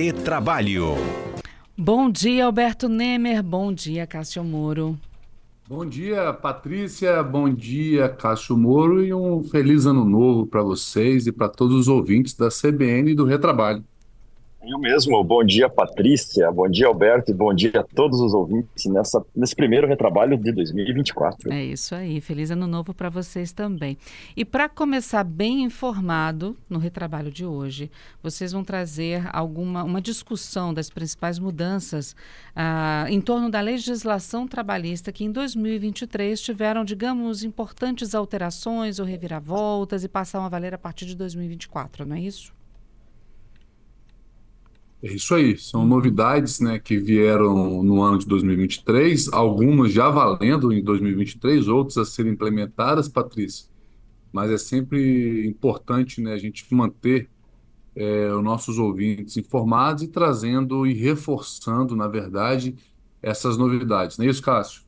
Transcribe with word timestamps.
Retrabalho. 0.00 0.94
Bom 1.76 2.08
dia, 2.08 2.46
Alberto 2.46 2.88
Nemer. 2.88 3.42
Bom 3.42 3.72
dia, 3.72 4.06
Cássio 4.06 4.44
Moro. 4.44 4.96
Bom 5.68 5.84
dia, 5.84 6.32
Patrícia. 6.32 7.20
Bom 7.20 7.52
dia, 7.52 8.08
Cássio 8.08 8.56
Moro. 8.56 9.04
E 9.04 9.12
um 9.12 9.42
feliz 9.42 9.86
ano 9.86 10.04
novo 10.04 10.46
para 10.46 10.62
vocês 10.62 11.26
e 11.26 11.32
para 11.32 11.48
todos 11.48 11.74
os 11.74 11.88
ouvintes 11.88 12.34
da 12.34 12.48
CBN 12.48 13.10
e 13.10 13.14
do 13.16 13.24
Retrabalho. 13.24 13.84
Eu 14.68 14.78
mesmo. 14.78 15.24
Bom 15.24 15.42
dia, 15.42 15.66
Patrícia. 15.66 16.52
Bom 16.52 16.68
dia, 16.68 16.86
Alberto. 16.86 17.30
E 17.30 17.34
bom 17.34 17.54
dia 17.54 17.80
a 17.80 17.82
todos 17.82 18.20
os 18.20 18.34
ouvintes 18.34 18.84
nessa, 18.84 19.24
nesse 19.34 19.56
primeiro 19.56 19.86
retrabalho 19.86 20.36
de 20.36 20.52
2024. 20.52 21.50
É 21.50 21.64
isso 21.64 21.94
aí. 21.94 22.20
Feliz 22.20 22.50
ano 22.50 22.66
novo 22.66 22.92
para 22.92 23.08
vocês 23.08 23.50
também. 23.50 23.96
E 24.36 24.44
para 24.44 24.68
começar 24.68 25.24
bem 25.24 25.62
informado 25.62 26.54
no 26.68 26.78
retrabalho 26.78 27.30
de 27.30 27.46
hoje, 27.46 27.90
vocês 28.22 28.52
vão 28.52 28.62
trazer 28.62 29.26
alguma 29.32 29.82
uma 29.82 30.02
discussão 30.02 30.74
das 30.74 30.90
principais 30.90 31.38
mudanças 31.38 32.14
ah, 32.54 33.06
em 33.08 33.22
torno 33.22 33.48
da 33.48 33.62
legislação 33.62 34.46
trabalhista 34.46 35.10
que 35.10 35.24
em 35.24 35.32
2023 35.32 36.38
tiveram, 36.42 36.84
digamos, 36.84 37.42
importantes 37.42 38.14
alterações 38.14 38.98
ou 38.98 39.06
reviravoltas 39.06 40.04
e 40.04 40.08
passaram 40.08 40.44
a 40.44 40.48
valer 40.50 40.74
a 40.74 40.78
partir 40.78 41.06
de 41.06 41.16
2024, 41.16 42.04
não 42.04 42.14
é 42.14 42.20
isso? 42.20 42.57
É 45.00 45.12
isso 45.12 45.32
aí, 45.32 45.56
são 45.56 45.86
novidades 45.86 46.58
né, 46.58 46.78
que 46.78 46.98
vieram 46.98 47.84
no 47.84 48.02
ano 48.02 48.18
de 48.18 48.26
2023, 48.26 49.32
algumas 49.32 49.92
já 49.92 50.10
valendo 50.10 50.72
em 50.72 50.82
2023, 50.82 51.68
outras 51.68 51.98
a 51.98 52.04
serem 52.04 52.32
implementadas, 52.32 53.08
Patrícia. 53.08 53.68
Mas 54.32 54.50
é 54.50 54.58
sempre 54.58 55.46
importante 55.46 56.20
né, 56.20 56.32
a 56.32 56.38
gente 56.38 56.66
manter 56.74 57.30
é, 57.94 58.32
os 58.32 58.42
nossos 58.42 58.76
ouvintes 58.76 59.36
informados 59.36 60.02
e 60.02 60.08
trazendo 60.08 60.84
e 60.84 60.94
reforçando, 60.94 61.94
na 61.94 62.08
verdade, 62.08 62.74
essas 63.22 63.56
novidades. 63.56 64.18
Não 64.18 64.26
é 64.26 64.28
isso, 64.28 64.42
Cássio? 64.42 64.82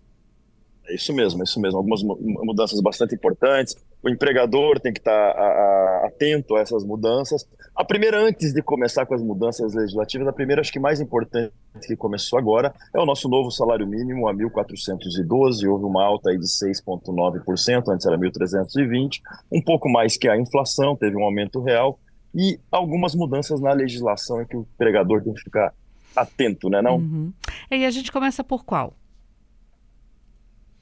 É 0.86 0.94
isso 0.94 1.12
mesmo, 1.14 1.40
é 1.40 1.44
isso 1.44 1.60
mesmo. 1.60 1.78
Algumas 1.78 2.02
mudanças 2.02 2.80
bastante 2.80 3.14
importantes. 3.14 3.76
O 4.02 4.08
empregador 4.08 4.80
tem 4.80 4.92
que 4.92 5.00
estar 5.00 5.12
a, 5.12 5.42
a, 5.42 6.06
atento 6.06 6.56
a 6.56 6.60
essas 6.60 6.84
mudanças. 6.84 7.46
A 7.76 7.84
primeira, 7.84 8.18
antes 8.18 8.52
de 8.52 8.62
começar 8.62 9.04
com 9.04 9.14
as 9.14 9.22
mudanças 9.22 9.74
legislativas, 9.74 10.26
a 10.26 10.32
primeira, 10.32 10.60
acho 10.60 10.72
que 10.72 10.80
mais 10.80 11.00
importante 11.00 11.52
que 11.86 11.96
começou 11.96 12.38
agora, 12.38 12.74
é 12.94 12.98
o 12.98 13.04
nosso 13.04 13.28
novo 13.28 13.50
salário 13.50 13.86
mínimo 13.86 14.28
a 14.28 14.34
1.412. 14.34 15.68
Houve 15.68 15.84
uma 15.84 16.04
alta 16.04 16.30
aí 16.30 16.38
de 16.38 16.46
6,9%, 16.46 17.88
antes 17.88 18.06
era 18.06 18.18
1.320, 18.18 19.20
um 19.52 19.60
pouco 19.60 19.88
mais 19.88 20.16
que 20.16 20.28
a 20.28 20.36
inflação, 20.36 20.96
teve 20.96 21.16
um 21.16 21.24
aumento 21.24 21.60
real. 21.60 21.98
E 22.34 22.58
algumas 22.70 23.14
mudanças 23.14 23.60
na 23.60 23.72
legislação 23.72 24.40
em 24.40 24.46
que 24.46 24.56
o 24.56 24.60
empregador 24.60 25.22
tem 25.22 25.34
que 25.34 25.40
ficar 25.40 25.74
atento, 26.14 26.70
né? 26.70 26.80
Não? 26.80 26.96
Uhum. 26.96 27.32
E 27.70 27.84
a 27.84 27.90
gente 27.90 28.10
começa 28.10 28.42
por 28.42 28.64
qual? 28.64 28.94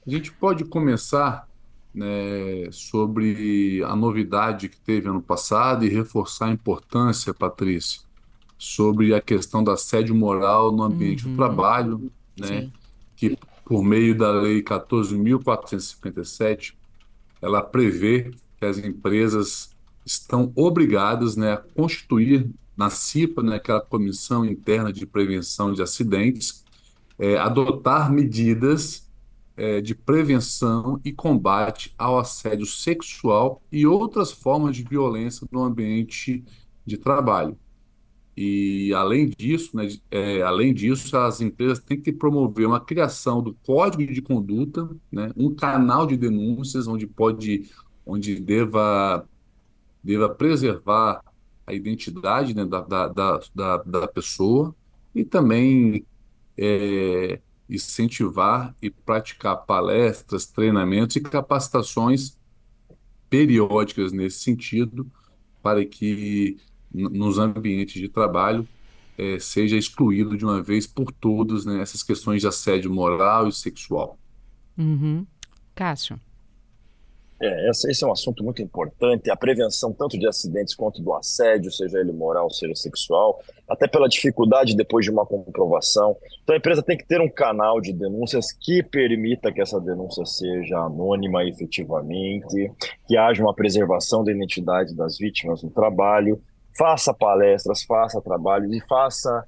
A 0.05 0.09
gente 0.09 0.31
pode 0.31 0.65
começar 0.65 1.48
né, 1.93 2.69
sobre 2.71 3.83
a 3.83 3.95
novidade 3.95 4.69
que 4.69 4.79
teve 4.79 5.09
ano 5.09 5.21
passado 5.21 5.85
e 5.85 5.89
reforçar 5.89 6.47
a 6.47 6.51
importância, 6.51 7.33
Patrícia, 7.33 8.01
sobre 8.57 9.13
a 9.13 9.21
questão 9.21 9.63
da 9.63 9.73
assédio 9.73 10.15
moral 10.15 10.71
no 10.71 10.83
ambiente 10.83 11.25
uhum. 11.25 11.31
do 11.31 11.37
trabalho, 11.37 12.11
né, 12.37 12.69
que 13.15 13.37
por 13.65 13.83
meio 13.83 14.17
da 14.17 14.31
Lei 14.31 14.63
14.457, 14.63 16.73
ela 17.41 17.61
prevê 17.61 18.31
que 18.57 18.65
as 18.65 18.77
empresas 18.77 19.69
estão 20.05 20.51
obrigadas 20.55 21.35
né, 21.35 21.53
a 21.53 21.57
constituir 21.57 22.49
na 22.75 22.89
CIPA, 22.89 23.43
né, 23.43 23.57
aquela 23.57 23.81
Comissão 23.81 24.43
Interna 24.43 24.91
de 24.91 25.05
Prevenção 25.05 25.71
de 25.71 25.81
Acidentes, 25.81 26.63
é, 27.17 27.37
adotar 27.37 28.11
medidas 28.11 29.08
é, 29.59 29.81
de 29.81 29.93
prevenção 29.93 31.01
e 31.03 31.11
combate 31.11 31.93
ao 31.97 32.17
assédio 32.17 32.65
sexual 32.65 33.61
e 33.69 33.85
outras 33.85 34.31
formas 34.31 34.73
de 34.73 34.83
violência 34.83 35.45
no 35.51 35.61
ambiente 35.61 36.45
de 36.85 36.97
trabalho. 36.97 37.57
E 38.37 38.93
além 38.93 39.27
disso, 39.27 39.75
né, 39.75 39.89
é, 40.09 40.41
além 40.43 40.73
disso, 40.73 41.17
as 41.17 41.41
empresas 41.41 41.79
têm 41.79 41.99
que 41.99 42.13
promover 42.13 42.65
uma 42.65 42.79
criação 42.79 43.43
do 43.43 43.53
código 43.65 44.13
de 44.13 44.21
conduta, 44.21 44.89
né, 45.11 45.29
um 45.35 45.53
canal 45.53 46.07
de 46.07 46.15
denúncias 46.15 46.87
onde 46.87 47.05
pode, 47.05 47.69
onde 48.05 48.39
deva, 48.39 49.27
deva 50.01 50.29
preservar 50.29 51.21
a 51.67 51.73
identidade 51.73 52.55
né, 52.55 52.63
da, 52.63 52.79
da, 52.79 53.07
da, 53.53 53.77
da, 53.77 54.07
pessoa 54.07 54.73
e 55.13 55.25
também 55.25 56.05
é, 56.57 57.41
incentivar 57.69 58.75
e 58.81 58.89
praticar 58.89 59.55
palestras, 59.57 60.45
treinamentos 60.45 61.15
e 61.15 61.21
capacitações 61.21 62.37
periódicas 63.29 64.11
nesse 64.11 64.39
sentido, 64.39 65.09
para 65.61 65.85
que 65.85 66.57
nos 66.91 67.37
ambientes 67.37 68.01
de 68.01 68.09
trabalho 68.09 68.67
é, 69.17 69.37
seja 69.37 69.77
excluído 69.77 70.35
de 70.35 70.43
uma 70.43 70.63
vez 70.63 70.87
por 70.87 71.11
todas 71.11 71.65
né, 71.65 71.81
essas 71.81 72.01
questões 72.01 72.41
de 72.41 72.47
assédio 72.47 72.91
moral 72.91 73.47
e 73.47 73.53
sexual. 73.53 74.17
Uhum. 74.77 75.27
Cássio. 75.75 76.19
É, 77.41 77.69
esse 77.69 78.03
é 78.03 78.07
um 78.07 78.11
assunto 78.11 78.43
muito 78.43 78.61
importante, 78.61 79.31
a 79.31 79.35
prevenção 79.35 79.93
tanto 79.93 80.19
de 80.19 80.27
acidentes 80.27 80.75
quanto 80.75 81.01
do 81.01 81.13
assédio, 81.13 81.71
seja 81.71 81.99
ele 81.99 82.11
moral, 82.11 82.49
seja 82.49 82.75
sexual, 82.75 83.41
até 83.67 83.87
pela 83.87 84.09
dificuldade 84.09 84.75
depois 84.75 85.05
de 85.05 85.11
uma 85.11 85.25
comprovação. 85.25 86.17
Então 86.43 86.53
a 86.53 86.57
empresa 86.57 86.83
tem 86.83 86.97
que 86.97 87.05
ter 87.05 87.21
um 87.21 87.29
canal 87.29 87.79
de 87.79 87.93
denúncias 87.93 88.51
que 88.51 88.83
permita 88.83 89.53
que 89.53 89.61
essa 89.61 89.79
denúncia 89.79 90.25
seja 90.25 90.79
anônima 90.79 91.45
efetivamente, 91.45 92.71
que 93.07 93.15
haja 93.15 93.41
uma 93.41 93.53
preservação 93.53 94.21
da 94.21 94.33
identidade 94.33 94.93
das 94.93 95.17
vítimas 95.17 95.63
no 95.63 95.69
trabalho, 95.69 96.41
faça 96.77 97.13
palestras, 97.13 97.83
faça 97.83 98.21
trabalhos 98.21 98.73
e 98.73 98.81
faça 98.81 99.45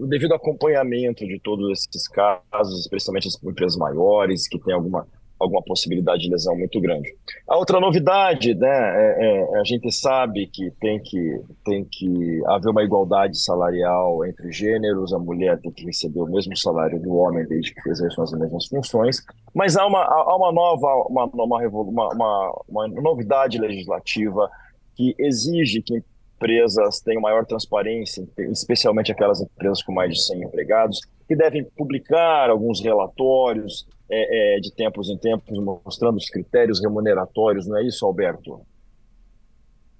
o 0.00 0.06
devido 0.06 0.32
acompanhamento 0.32 1.26
de 1.26 1.38
todos 1.40 1.70
esses 1.70 2.08
casos, 2.08 2.80
especialmente 2.80 3.28
as 3.28 3.42
empresas 3.42 3.76
maiores 3.76 4.48
que 4.48 4.58
têm 4.58 4.72
alguma 4.72 5.06
alguma 5.38 5.62
possibilidade 5.62 6.22
de 6.22 6.30
lesão 6.30 6.56
muito 6.56 6.80
grande. 6.80 7.14
A 7.48 7.56
outra 7.56 7.78
novidade, 7.80 8.54
né, 8.54 8.68
é, 8.68 9.16
é, 9.20 9.60
a 9.60 9.64
gente 9.64 9.90
sabe 9.92 10.46
que 10.46 10.70
tem, 10.80 11.00
que 11.00 11.40
tem 11.64 11.84
que 11.84 12.42
haver 12.46 12.70
uma 12.70 12.82
igualdade 12.82 13.38
salarial 13.38 14.24
entre 14.26 14.50
gêneros, 14.50 15.12
a 15.12 15.18
mulher 15.18 15.60
tem 15.60 15.70
que 15.70 15.84
receber 15.84 16.20
o 16.20 16.26
mesmo 16.26 16.56
salário 16.56 17.00
do 17.00 17.14
homem 17.14 17.46
desde 17.46 17.72
que 17.74 17.88
exerçam 17.88 18.24
as 18.24 18.32
mesmas 18.32 18.66
funções, 18.66 19.22
mas 19.54 19.76
há 19.76 19.86
uma, 19.86 20.02
há 20.02 20.36
uma 20.36 20.52
nova, 20.52 21.06
uma, 21.08 21.24
uma, 21.26 22.12
uma, 22.12 22.62
uma 22.68 22.88
novidade 22.88 23.58
legislativa 23.58 24.50
que 24.96 25.14
exige 25.18 25.80
que 25.80 26.02
empresas 26.38 27.00
tenham 27.00 27.20
maior 27.20 27.44
transparência, 27.44 28.26
especialmente 28.50 29.10
aquelas 29.12 29.40
empresas 29.40 29.82
com 29.82 29.92
mais 29.92 30.12
de 30.12 30.24
100 30.24 30.42
empregados, 30.42 31.00
que 31.28 31.36
devem 31.36 31.62
publicar 31.76 32.48
alguns 32.48 32.80
relatórios 32.80 33.86
é, 34.10 34.56
é, 34.56 34.60
de 34.60 34.74
tempos 34.74 35.10
em 35.10 35.18
tempos, 35.18 35.58
mostrando 35.58 36.16
os 36.16 36.30
critérios 36.30 36.80
remuneratórios, 36.80 37.66
não 37.66 37.76
é 37.76 37.86
isso, 37.86 38.06
Alberto? 38.06 38.62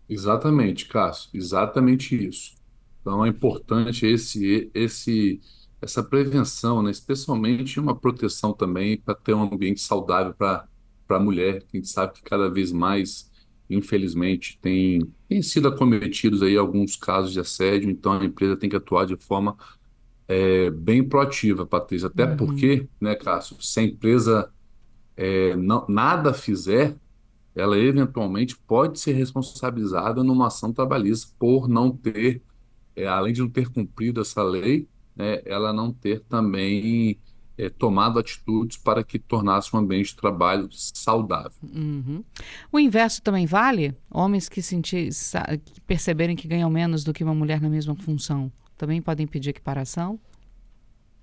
Exatamente, 0.08 0.88
Cássio, 0.88 1.28
exatamente 1.34 2.16
isso. 2.16 2.54
Então 3.02 3.24
é 3.24 3.28
importante 3.28 4.06
esse, 4.06 4.70
esse, 4.72 5.38
essa 5.82 6.02
prevenção, 6.02 6.82
né? 6.82 6.90
especialmente 6.90 7.78
uma 7.78 7.94
proteção 7.94 8.54
também 8.54 8.98
para 8.98 9.14
ter 9.14 9.34
um 9.34 9.42
ambiente 9.42 9.82
saudável 9.82 10.32
para 10.32 10.66
a 11.10 11.20
mulher, 11.20 11.60
que 11.60 11.76
a 11.76 11.80
gente 11.80 11.90
sabe 11.90 12.14
que 12.14 12.22
cada 12.22 12.48
vez 12.48 12.72
mais, 12.72 13.30
infelizmente, 13.68 14.58
tem, 14.62 15.00
tem 15.28 15.42
sido 15.42 15.68
acometidos 15.68 16.42
aí 16.42 16.56
alguns 16.56 16.96
casos 16.96 17.34
de 17.34 17.40
assédio, 17.40 17.90
então 17.90 18.12
a 18.12 18.24
empresa 18.24 18.56
tem 18.56 18.70
que 18.70 18.76
atuar 18.76 19.04
de 19.04 19.16
forma 19.16 19.54
é, 20.28 20.70
bem 20.70 21.02
proativa, 21.02 21.64
Patrícia. 21.64 22.08
Até 22.08 22.26
uhum. 22.26 22.36
porque, 22.36 22.86
né, 23.00 23.14
Cássio, 23.14 23.56
se 23.60 23.80
a 23.80 23.82
empresa 23.82 24.52
é, 25.16 25.56
não, 25.56 25.86
nada 25.88 26.34
fizer, 26.34 26.94
ela 27.56 27.78
eventualmente 27.78 28.56
pode 28.56 29.00
ser 29.00 29.12
responsabilizada 29.12 30.22
numa 30.22 30.48
ação 30.48 30.72
trabalhista 30.72 31.32
por 31.38 31.66
não 31.66 31.90
ter, 31.90 32.42
é, 32.94 33.06
além 33.06 33.32
de 33.32 33.40
não 33.40 33.48
ter 33.48 33.68
cumprido 33.70 34.20
essa 34.20 34.42
lei, 34.42 34.86
né, 35.16 35.40
ela 35.46 35.72
não 35.72 35.90
ter 35.92 36.20
também 36.28 37.18
é, 37.56 37.68
tomado 37.68 38.18
atitudes 38.18 38.76
para 38.76 39.02
que 39.02 39.18
tornasse 39.18 39.74
um 39.74 39.78
ambiente 39.80 40.10
de 40.10 40.16
trabalho 40.16 40.68
saudável. 40.70 41.50
Uhum. 41.62 42.22
O 42.70 42.78
inverso 42.78 43.20
também 43.22 43.46
vale? 43.46 43.96
Homens 44.08 44.48
que, 44.48 44.62
sentir, 44.62 45.08
que 45.64 45.80
perceberem 45.80 46.36
que 46.36 46.46
ganham 46.46 46.70
menos 46.70 47.02
do 47.02 47.12
que 47.12 47.24
uma 47.24 47.34
mulher 47.34 47.60
na 47.60 47.68
mesma 47.68 47.96
função 47.96 48.52
também 48.78 49.02
podem 49.02 49.26
pedir 49.26 49.50
equiparação? 49.50 50.18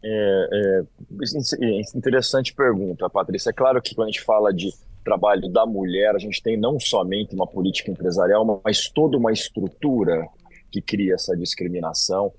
É, 0.03 0.49
é, 0.51 1.81
interessante 1.95 2.53
pergunta, 2.53 3.09
Patrícia. 3.09 3.49
É 3.49 3.53
claro 3.53 3.81
que 3.81 3.95
quando 3.95 4.09
a 4.09 4.11
gente 4.11 4.21
fala 4.21 4.53
de 4.53 4.71
trabalho 5.03 5.47
da 5.49 5.65
mulher, 5.65 6.15
a 6.15 6.19
gente 6.19 6.41
tem 6.43 6.57
não 6.57 6.79
somente 6.79 7.33
uma 7.33 7.47
política 7.47 7.89
empresarial, 7.89 8.61
mas 8.63 8.89
toda 8.89 9.17
uma 9.17 9.31
estrutura 9.31 10.27
que 10.71 10.81
cria 10.81 11.13
essa 11.13 11.35
discriminação. 11.35 12.31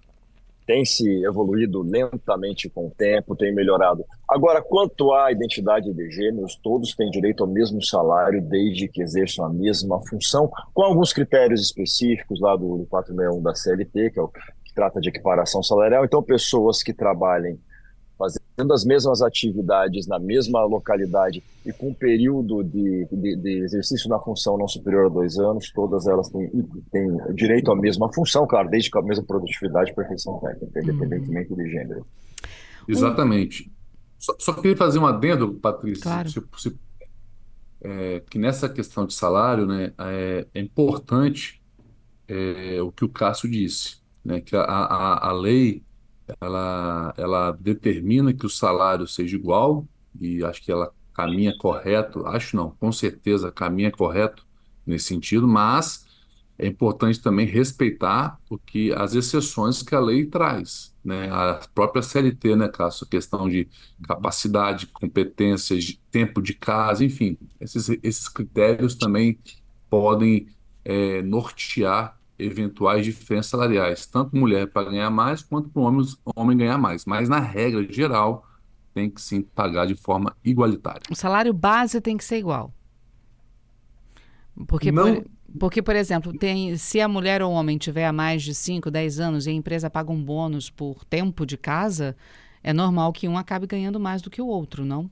tem 0.67 0.85
se 0.85 1.25
evoluído 1.25 1.81
lentamente 1.83 2.69
com 2.69 2.89
o 2.89 2.91
tempo, 2.91 3.37
tem 3.37 3.55
melhorado. 3.55 4.05
Agora, 4.29 4.61
quanto 4.61 5.13
à 5.13 5.31
identidade 5.31 5.93
de 5.93 6.11
gêneros, 6.11 6.57
todos 6.57 6.93
têm 6.95 7.09
direito 7.09 7.45
ao 7.45 7.49
mesmo 7.49 7.81
salário 7.81 8.43
desde 8.43 8.89
que 8.89 9.01
exerçam 9.01 9.45
a 9.45 9.49
mesma 9.49 10.01
função, 10.05 10.51
com 10.75 10.83
alguns 10.83 11.13
critérios 11.13 11.63
específicos 11.63 12.41
lá 12.41 12.57
do 12.57 12.85
461 12.91 13.43
da 13.43 13.55
CLT, 13.55 14.11
que 14.11 14.19
é 14.19 14.23
o 14.23 14.31
trata 14.77 15.01
de 15.01 15.09
equiparação 15.09 15.63
salarial. 15.63 16.05
Então, 16.05 16.23
pessoas 16.23 16.83
que 16.83 16.93
trabalhem 16.93 17.59
fazendo 18.19 18.73
as 18.73 18.85
mesmas 18.85 19.21
atividades 19.21 20.07
na 20.07 20.19
mesma 20.19 20.65
localidade 20.65 21.43
e 21.65 21.73
com 21.73 21.91
um 21.91 21.95
período 21.95 22.63
de, 22.63 23.07
de, 23.13 23.37
de, 23.37 23.59
exercício 23.65 24.09
na 24.09 24.19
função 24.19 24.57
não 24.57 24.67
superior 24.67 25.07
a 25.07 25.09
dois 25.09 25.39
anos, 25.39 25.71
todas 25.71 26.07
elas 26.07 26.31
têm, 26.31 26.49
têm 26.91 27.35
direito 27.35 27.71
à 27.71 27.77
mesma 27.77 28.11
função, 28.13 28.47
claro, 28.47 28.71
desde 28.71 28.91
com 28.91 29.01
a 29.01 29.03
mesma 29.03 29.25
produtividade 29.25 29.91
e 29.91 29.95
perfeição 29.95 30.39
técnica, 30.39 30.81
independentemente 30.81 31.53
uhum. 31.53 31.59
de 31.59 31.71
gênero. 31.71 32.07
Exatamente. 32.89 33.71
Só, 34.19 34.35
só, 34.39 34.55
queria 34.55 34.77
fazer 34.77 34.99
um 34.99 35.07
adendo, 35.07 35.55
Patrícia, 35.55 36.03
claro. 36.03 36.31
se, 36.31 36.43
se, 36.57 36.75
é, 37.83 38.23
que 38.31 38.39
nessa 38.39 38.67
questão 38.67 39.05
de 39.05 39.13
salário, 39.13 39.67
né, 39.67 39.93
é, 39.99 40.47
é 40.55 40.61
importante 40.61 41.63
é, 42.27 42.81
o 42.81 42.91
que 42.91 43.05
o 43.05 43.09
Cássio 43.11 43.51
disse, 43.51 43.99
né, 44.27 44.41
que 44.41 44.57
a, 44.57 44.63
a, 44.63 45.29
a 45.29 45.33
lei 45.33 45.83
ela, 46.41 47.15
ela 47.17 47.53
determina 47.53 48.33
que 48.33 48.45
o 48.45 48.51
salário 48.51 49.07
seja 49.07 49.37
igual, 49.37 49.87
e 50.21 50.45
acho 50.45 50.63
que 50.63 50.73
ela 50.73 50.93
caminha 51.15 51.57
correto, 51.57 52.27
acho 52.27 52.57
não, 52.57 52.71
com 52.73 52.91
certeza 52.91 53.53
caminha 53.53 53.91
correto 53.91 54.45
nesse 54.85 55.07
sentido, 55.07 55.47
mas 55.47 56.05
é 56.59 56.67
importante 56.67 57.21
também 57.21 57.47
respeitar 57.47 58.39
o 58.51 58.59
que 58.59 58.93
as 58.93 59.15
exceções 59.15 59.83
que 59.83 59.95
a 59.95 60.01
lei 60.01 60.25
traz, 60.27 60.95
né? 61.05 61.29
A 61.31 61.61
própria 61.75 62.03
CLT, 62.03 62.57
né? 62.57 62.65
A 62.67 63.07
questão 63.07 63.49
de 63.49 63.69
capacidade, 64.09 64.87
competências, 64.87 65.99
tempo 66.11 66.41
de 66.41 66.55
casa, 66.55 67.05
enfim, 67.05 67.37
esses, 67.61 67.91
esses 68.03 68.29
critérios 68.29 68.95
também 68.95 69.39
podem 69.91 70.49
é, 70.85 71.21
nortear 71.23 72.16
eventuais 72.39 73.05
diferenças 73.05 73.51
salariais, 73.51 74.07
tanto 74.07 74.37
mulher 74.37 74.67
para 74.67 74.91
ganhar 74.91 75.11
mais 75.11 75.43
quanto 75.43 75.69
para 75.69 75.81
o 75.81 75.85
homem, 75.85 76.07
homem 76.35 76.57
ganhar 76.57 76.79
mais. 76.79 77.05
Mas, 77.05 77.29
na 77.29 77.39
regra 77.39 77.87
geral, 77.91 78.47
tem 78.93 79.11
que 79.11 79.21
sim 79.21 79.43
pagar 79.43 79.87
de 79.87 79.95
forma 79.95 80.35
igualitária. 80.45 81.03
O 81.11 81.15
salário 81.15 81.53
base 81.53 82.01
tem 82.01 82.17
que 82.17 82.25
ser 82.25 82.39
igual. 82.39 82.73
Porque, 84.67 84.91
Não... 84.91 85.17
por, 85.17 85.27
porque 85.59 85.83
por 85.83 85.95
exemplo, 85.95 86.33
tem, 86.33 86.77
se 86.77 87.01
a 87.01 87.09
mulher 87.09 87.43
ou 87.43 87.53
o 87.53 87.55
homem 87.55 87.77
tiver 87.77 88.11
mais 88.13 88.43
de 88.43 88.55
5, 88.55 88.91
10 88.91 89.21
anos 89.21 89.47
e 89.47 89.51
a 89.51 89.53
empresa 89.53 89.91
paga 89.91 90.11
um 90.11 90.23
bônus 90.23 90.71
por 90.71 91.05
tempo 91.05 91.45
de 91.45 91.57
casa, 91.57 92.17
é 92.63 92.73
normal 92.73 93.13
que 93.13 93.29
um 93.29 93.37
acabe 93.37 93.67
ganhando 93.67 94.01
mais 94.01 94.23
do 94.23 94.31
que 94.31 94.41
o 94.41 94.47
outro, 94.47 94.85
não? 94.85 95.11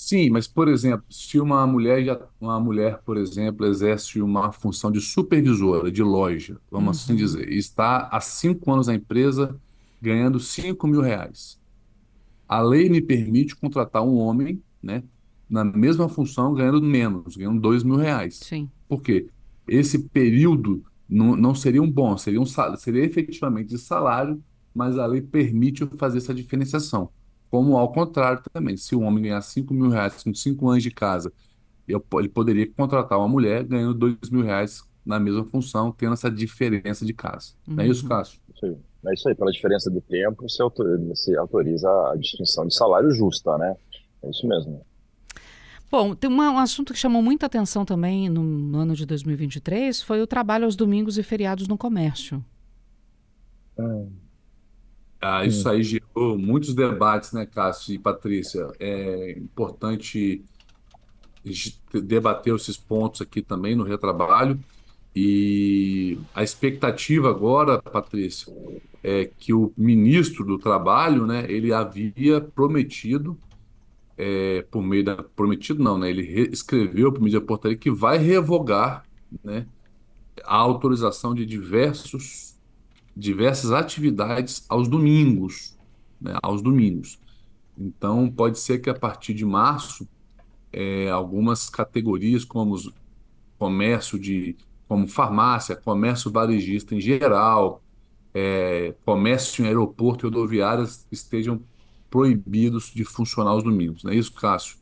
Sim, 0.00 0.30
mas, 0.30 0.46
por 0.46 0.68
exemplo, 0.68 1.04
se 1.10 1.40
uma 1.40 1.66
mulher, 1.66 2.04
já, 2.04 2.20
uma 2.40 2.60
mulher, 2.60 3.00
por 3.04 3.16
exemplo, 3.16 3.66
exerce 3.66 4.22
uma 4.22 4.52
função 4.52 4.92
de 4.92 5.00
supervisora 5.00 5.90
de 5.90 6.04
loja, 6.04 6.56
vamos 6.70 6.96
assim 6.96 7.14
uhum. 7.14 7.18
dizer, 7.18 7.50
e 7.50 7.58
está 7.58 8.08
há 8.12 8.20
cinco 8.20 8.72
anos 8.72 8.86
na 8.86 8.94
empresa 8.94 9.60
ganhando 10.00 10.38
cinco 10.38 10.86
mil 10.86 11.00
reais. 11.00 11.58
A 12.48 12.62
lei 12.62 12.88
me 12.88 13.00
permite 13.00 13.56
contratar 13.56 14.04
um 14.04 14.18
homem, 14.18 14.62
né, 14.80 15.02
na 15.50 15.64
mesma 15.64 16.08
função, 16.08 16.54
ganhando 16.54 16.80
menos, 16.80 17.36
ganhando 17.36 17.60
dois 17.60 17.82
mil 17.82 17.96
reais. 17.96 18.36
Sim. 18.36 18.70
Por 18.88 19.02
quê? 19.02 19.26
Esse 19.66 19.98
período 19.98 20.84
não, 21.08 21.34
não 21.34 21.56
seria 21.56 21.82
um 21.82 21.90
bom, 21.90 22.16
seria, 22.16 22.40
um, 22.40 22.46
seria 22.46 23.04
efetivamente 23.04 23.70
de 23.70 23.78
salário, 23.78 24.40
mas 24.72 24.96
a 24.96 25.04
lei 25.06 25.20
permite 25.20 25.82
eu 25.82 25.90
fazer 25.96 26.18
essa 26.18 26.32
diferenciação. 26.32 27.10
Como 27.50 27.76
ao 27.76 27.92
contrário 27.92 28.42
também, 28.52 28.76
se 28.76 28.94
o 28.94 29.00
homem 29.00 29.24
ganhar 29.24 29.40
5 29.40 29.72
mil 29.72 29.88
reais 29.88 30.22
com 30.22 30.34
5 30.34 30.68
anos 30.68 30.82
de 30.82 30.90
casa, 30.90 31.32
eu, 31.86 32.04
ele 32.18 32.28
poderia 32.28 32.70
contratar 32.70 33.18
uma 33.18 33.28
mulher 33.28 33.64
ganhando 33.64 33.94
2 33.94 34.30
mil 34.30 34.42
reais 34.42 34.82
na 35.04 35.18
mesma 35.18 35.44
função, 35.44 35.90
tendo 35.90 36.12
essa 36.12 36.30
diferença 36.30 37.04
de 37.06 37.14
casa. 37.14 37.52
Uhum. 37.66 37.76
Não 37.76 37.84
é 37.84 37.88
isso, 37.88 38.02
uhum. 38.02 38.08
Cássio? 38.10 38.40
Sim. 38.60 38.76
É 39.06 39.14
isso 39.14 39.28
aí, 39.28 39.34
pela 39.34 39.50
diferença 39.50 39.90
de 39.90 40.00
tempo, 40.02 40.48
você 40.48 40.60
autoriza, 40.60 41.04
você 41.06 41.36
autoriza 41.36 41.88
a 42.10 42.16
distinção 42.16 42.66
de 42.66 42.74
salário 42.74 43.10
justa, 43.10 43.56
né? 43.56 43.74
É 44.22 44.28
isso 44.28 44.46
mesmo. 44.46 44.84
Bom, 45.90 46.14
tem 46.14 46.28
uma, 46.28 46.50
um 46.50 46.58
assunto 46.58 46.92
que 46.92 46.98
chamou 46.98 47.22
muita 47.22 47.46
atenção 47.46 47.84
também 47.84 48.28
no, 48.28 48.42
no, 48.42 48.78
ano 48.78 48.94
de 48.94 49.06
2023 49.06 50.02
foi 50.02 50.20
o 50.20 50.26
trabalho 50.26 50.66
aos 50.66 50.76
domingos 50.76 51.16
e 51.16 51.22
feriados 51.22 51.66
no 51.66 51.78
comércio. 51.78 52.44
Hum. 53.78 54.10
Ah, 55.20 55.44
isso 55.44 55.68
aí 55.68 55.82
gerou 55.82 56.38
muitos 56.38 56.74
debates, 56.74 57.32
né, 57.32 57.44
Cássio 57.44 57.94
e 57.94 57.98
Patrícia? 57.98 58.70
É 58.78 59.32
importante 59.32 60.44
debater 62.02 62.54
esses 62.54 62.76
pontos 62.76 63.20
aqui 63.20 63.42
também 63.42 63.74
no 63.74 63.84
retrabalho. 63.84 64.58
E 65.14 66.18
a 66.34 66.42
expectativa 66.44 67.28
agora, 67.30 67.82
Patrícia, 67.82 68.52
é 69.02 69.28
que 69.38 69.52
o 69.52 69.72
ministro 69.76 70.44
do 70.44 70.58
Trabalho, 70.58 71.26
né, 71.26 71.44
ele 71.48 71.72
havia 71.72 72.40
prometido, 72.40 73.36
é, 74.16 74.62
por 74.70 74.82
meio 74.82 75.04
da. 75.04 75.22
Prometido 75.22 75.82
não, 75.82 75.96
né? 75.96 76.10
Ele 76.10 76.48
escreveu 76.52 77.12
por 77.12 77.20
meio 77.20 77.40
da 77.40 77.46
portaria 77.46 77.76
que 77.76 77.90
vai 77.90 78.18
revogar 78.18 79.04
né, 79.44 79.66
a 80.44 80.56
autorização 80.56 81.34
de 81.34 81.46
diversos 81.46 82.47
diversas 83.18 83.72
atividades 83.72 84.64
aos 84.68 84.86
domingos, 84.86 85.76
né, 86.20 86.36
aos 86.40 86.62
domingos. 86.62 87.18
Então, 87.76 88.30
pode 88.30 88.60
ser 88.60 88.78
que 88.78 88.88
a 88.88 88.94
partir 88.94 89.34
de 89.34 89.44
março, 89.44 90.08
é, 90.72 91.10
algumas 91.10 91.68
categorias, 91.68 92.44
como 92.44 92.76
comércio 93.58 94.18
de, 94.18 94.56
como 94.86 95.08
farmácia, 95.08 95.74
comércio 95.74 96.30
varejista 96.30 96.94
em 96.94 97.00
geral, 97.00 97.82
é, 98.32 98.94
comércio 99.04 99.64
em 99.64 99.66
aeroporto 99.66 100.24
e 100.24 100.26
rodoviárias 100.28 101.04
estejam 101.10 101.60
proibidos 102.08 102.92
de 102.94 103.04
funcionar 103.04 103.50
aos 103.50 103.64
domingos. 103.64 104.04
Não 104.04 104.12
é 104.12 104.14
isso, 104.14 104.32
Cássio? 104.32 104.76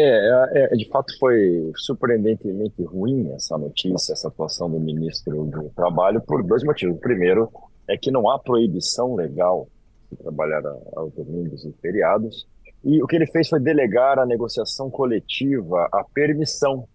É, 0.00 0.72
é, 0.72 0.76
de 0.76 0.88
fato 0.88 1.12
foi 1.18 1.72
surpreendentemente 1.76 2.82
ruim 2.84 3.32
essa 3.32 3.58
notícia, 3.58 4.12
essa 4.12 4.28
atuação 4.28 4.70
do 4.70 4.78
ministro 4.78 5.44
do 5.44 5.70
Trabalho, 5.70 6.20
por 6.20 6.42
dois 6.42 6.62
motivos. 6.62 6.96
O 6.96 7.00
primeiro 7.00 7.50
é 7.88 7.96
que 7.96 8.10
não 8.10 8.30
há 8.30 8.38
proibição 8.38 9.14
legal 9.14 9.66
de 10.10 10.16
trabalhar 10.16 10.62
aos 10.94 11.12
domingos 11.14 11.64
e 11.64 11.72
feriados, 11.82 12.46
e 12.84 13.02
o 13.02 13.06
que 13.06 13.16
ele 13.16 13.26
fez 13.26 13.48
foi 13.48 13.58
delegar 13.58 14.18
a 14.18 14.26
negociação 14.26 14.88
coletiva 14.88 15.88
a 15.92 16.04
permissão, 16.04 16.86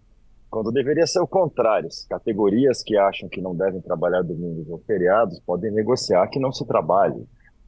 quando 0.50 0.72
deveria 0.72 1.06
ser 1.06 1.20
o 1.20 1.28
contrário. 1.28 1.90
Categorias 2.10 2.82
que 2.82 2.96
acham 2.96 3.28
que 3.28 3.42
não 3.42 3.54
devem 3.54 3.82
trabalhar 3.82 4.22
domingos 4.22 4.70
ou 4.70 4.80
feriados 4.80 5.40
podem 5.46 5.72
negociar 5.72 6.28
que 6.28 6.40
não 6.40 6.54
se 6.54 6.66
trabalhe 6.66 7.26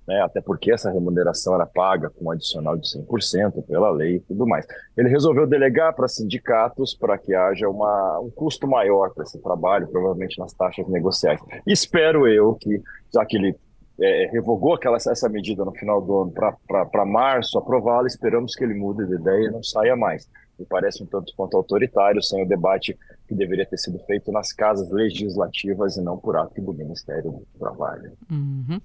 né? 0.07 0.21
até 0.21 0.41
porque 0.41 0.71
essa 0.71 0.91
remuneração 0.91 1.55
era 1.55 1.65
paga 1.65 2.09
com 2.09 2.25
um 2.25 2.31
adicional 2.31 2.77
de 2.77 2.87
100% 2.87 3.65
pela 3.65 3.89
lei 3.91 4.15
e 4.15 4.19
tudo 4.19 4.45
mais. 4.47 4.65
Ele 4.97 5.09
resolveu 5.09 5.47
delegar 5.47 5.93
para 5.95 6.07
sindicatos 6.07 6.95
para 6.95 7.17
que 7.17 7.33
haja 7.33 7.67
uma, 7.69 8.19
um 8.19 8.29
custo 8.29 8.67
maior 8.67 9.13
para 9.13 9.23
esse 9.23 9.41
trabalho, 9.41 9.87
provavelmente 9.87 10.39
nas 10.39 10.53
taxas 10.53 10.87
negociais. 10.87 11.39
Espero 11.65 12.27
eu 12.27 12.55
que, 12.55 12.81
já 13.13 13.25
que 13.25 13.37
ele 13.37 13.55
é, 13.99 14.29
revogou 14.31 14.73
aquela, 14.73 14.97
essa 14.97 15.29
medida 15.29 15.63
no 15.63 15.71
final 15.71 16.01
do 16.01 16.21
ano 16.21 16.33
para 16.67 17.05
março, 17.05 17.57
aprová-la, 17.57 18.07
esperamos 18.07 18.55
que 18.55 18.63
ele 18.63 18.73
mude 18.73 19.05
de 19.05 19.15
ideia 19.15 19.47
e 19.47 19.51
não 19.51 19.63
saia 19.63 19.95
mais 19.95 20.27
me 20.57 20.65
parece 20.65 21.03
um 21.03 21.05
tanto 21.05 21.33
quanto 21.35 21.57
autoritário, 21.57 22.21
sem 22.21 22.43
o 22.43 22.47
debate 22.47 22.97
que 23.27 23.33
deveria 23.33 23.65
ter 23.65 23.77
sido 23.77 23.97
feito 23.99 24.31
nas 24.31 24.53
casas 24.53 24.89
legislativas 24.91 25.97
e 25.97 26.01
não 26.01 26.17
por 26.17 26.37
ato 26.37 26.61
do 26.61 26.73
Ministério 26.73 27.31
do 27.31 27.59
Trabalho. 27.59 28.13
Uhum. 28.29 28.79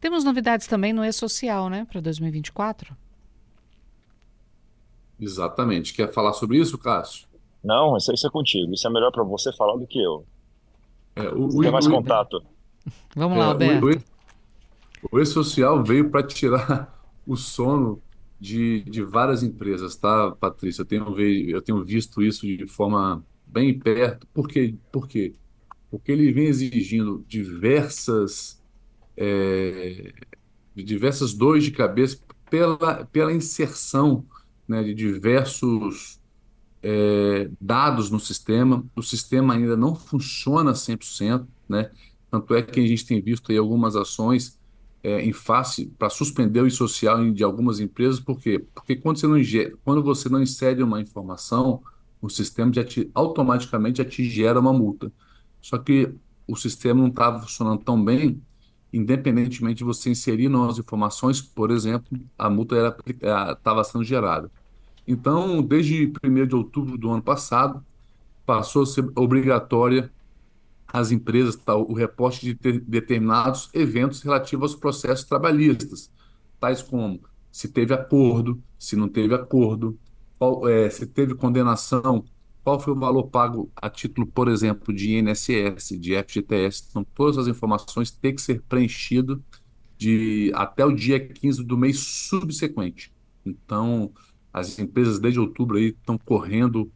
Temos 0.00 0.24
novidades 0.24 0.66
também 0.66 0.92
no 0.92 1.04
E-Social, 1.04 1.68
né, 1.68 1.86
para 1.90 2.00
2024? 2.00 2.96
Exatamente. 5.18 5.94
Quer 5.94 6.12
falar 6.12 6.32
sobre 6.34 6.58
isso, 6.58 6.78
Cássio? 6.78 7.26
Não, 7.64 7.96
isso, 7.96 8.12
isso 8.12 8.26
é 8.26 8.30
contigo. 8.30 8.72
Isso 8.72 8.86
é 8.86 8.90
melhor 8.90 9.10
para 9.10 9.24
você 9.24 9.52
falar 9.52 9.76
do 9.76 9.86
que 9.86 10.00
eu. 10.00 10.24
É, 11.16 11.28
o, 11.30 11.50
você 11.50 11.62
tem 11.62 11.72
mais 11.72 11.86
o, 11.86 11.90
contato. 11.90 12.42
Vamos 13.16 13.36
é, 13.36 13.40
lá, 13.40 13.46
Alberto. 13.46 14.04
O 15.10 15.18
E-Social 15.18 15.82
veio 15.82 16.10
para 16.10 16.22
tirar 16.22 16.94
o 17.26 17.36
sono 17.36 18.00
de, 18.38 18.82
de 18.82 19.02
várias 19.02 19.42
empresas, 19.42 19.96
tá, 19.96 20.30
Patrícia? 20.32 20.82
Eu 20.82 20.86
tenho, 20.86 21.20
eu 21.20 21.62
tenho 21.62 21.84
visto 21.84 22.22
isso 22.22 22.46
de 22.46 22.66
forma 22.66 23.24
bem 23.50 23.78
perto. 23.78 24.26
Por 24.32 24.48
quê? 24.48 24.74
Por 24.92 25.08
quê? 25.08 25.34
Porque 25.90 26.12
ele 26.12 26.32
vem 26.32 26.46
exigindo 26.46 27.24
diversas, 27.26 28.62
é, 29.16 30.12
diversas 30.74 31.32
dores 31.32 31.64
de 31.64 31.70
cabeça 31.70 32.18
pela, 32.50 33.04
pela 33.06 33.32
inserção 33.32 34.24
né, 34.66 34.82
de 34.82 34.94
diversos 34.94 36.20
é, 36.82 37.50
dados 37.60 38.10
no 38.10 38.20
sistema. 38.20 38.84
O 38.94 39.02
sistema 39.02 39.54
ainda 39.54 39.76
não 39.76 39.94
funciona 39.94 40.72
100%, 40.72 41.46
né? 41.68 41.90
Tanto 42.30 42.54
é 42.54 42.62
que 42.62 42.78
a 42.78 42.86
gente 42.86 43.06
tem 43.06 43.22
visto 43.22 43.50
aí 43.50 43.56
algumas 43.56 43.96
ações 43.96 44.58
é, 45.02 45.22
em 45.22 45.32
face 45.32 45.86
para 45.98 46.10
suspender 46.10 46.60
o 46.60 46.70
social 46.70 47.30
de 47.30 47.42
algumas 47.42 47.80
empresas, 47.80 48.20
por 48.20 48.38
quê? 48.40 48.64
Porque 48.74 48.96
quando 48.96 49.18
você 49.18 49.26
não, 49.26 49.38
quando 49.84 50.02
você 50.02 50.28
não 50.28 50.42
insere 50.42 50.82
uma 50.82 51.00
informação, 51.00 51.82
o 52.20 52.28
sistema 52.28 52.72
já 52.72 52.84
te, 52.84 53.10
automaticamente 53.14 53.98
já 53.98 54.04
te 54.04 54.24
gera 54.24 54.58
uma 54.60 54.72
multa. 54.72 55.12
Só 55.60 55.78
que 55.78 56.12
o 56.46 56.56
sistema 56.56 57.00
não 57.00 57.08
estava 57.08 57.40
funcionando 57.40 57.82
tão 57.82 58.02
bem, 58.02 58.42
independentemente 58.92 59.78
de 59.78 59.84
você 59.84 60.10
inserir 60.10 60.48
novas 60.48 60.78
informações, 60.78 61.40
por 61.40 61.70
exemplo, 61.70 62.18
a 62.38 62.48
multa 62.48 62.96
estava 63.06 63.84
sendo 63.84 64.04
gerada. 64.04 64.50
Então, 65.06 65.62
desde 65.62 66.12
1 66.22 66.46
de 66.46 66.54
outubro 66.54 66.96
do 66.96 67.10
ano 67.10 67.22
passado, 67.22 67.84
passou 68.44 68.82
a 68.82 68.86
ser 68.86 69.10
obrigatória 69.14 70.10
às 70.86 71.10
empresas 71.10 71.54
tá, 71.54 71.76
o 71.76 71.92
reporte 71.92 72.40
de 72.40 72.54
ter, 72.54 72.80
determinados 72.80 73.68
eventos 73.74 74.22
relativos 74.22 74.72
aos 74.72 74.80
processos 74.80 75.24
trabalhistas, 75.24 76.10
tais 76.58 76.82
como 76.82 77.20
se 77.52 77.68
teve 77.68 77.92
acordo, 77.92 78.62
se 78.78 78.96
não 78.96 79.08
teve 79.08 79.34
acordo, 79.34 79.98
qual, 80.38 80.68
é, 80.68 80.88
se 80.88 81.06
teve 81.06 81.34
condenação, 81.34 82.24
qual 82.62 82.78
foi 82.78 82.92
o 82.92 82.98
valor 82.98 83.24
pago 83.24 83.70
a 83.76 83.90
título, 83.90 84.26
por 84.26 84.48
exemplo, 84.48 84.94
de 84.94 85.16
INSS, 85.18 85.98
de 85.98 86.14
FGTS. 86.22 86.86
Então, 86.90 87.04
todas 87.14 87.38
as 87.38 87.46
informações 87.48 88.10
têm 88.10 88.34
que 88.34 88.42
ser 88.42 88.62
preenchidas 88.68 89.38
de, 89.96 90.52
até 90.54 90.84
o 90.84 90.92
dia 90.92 91.18
15 91.18 91.64
do 91.64 91.76
mês 91.76 91.98
subsequente. 91.98 93.12
Então, 93.44 94.12
as 94.52 94.78
empresas 94.78 95.18
desde 95.18 95.40
outubro 95.40 95.76
aí 95.76 95.88
estão 95.88 96.18
correndo 96.18 96.90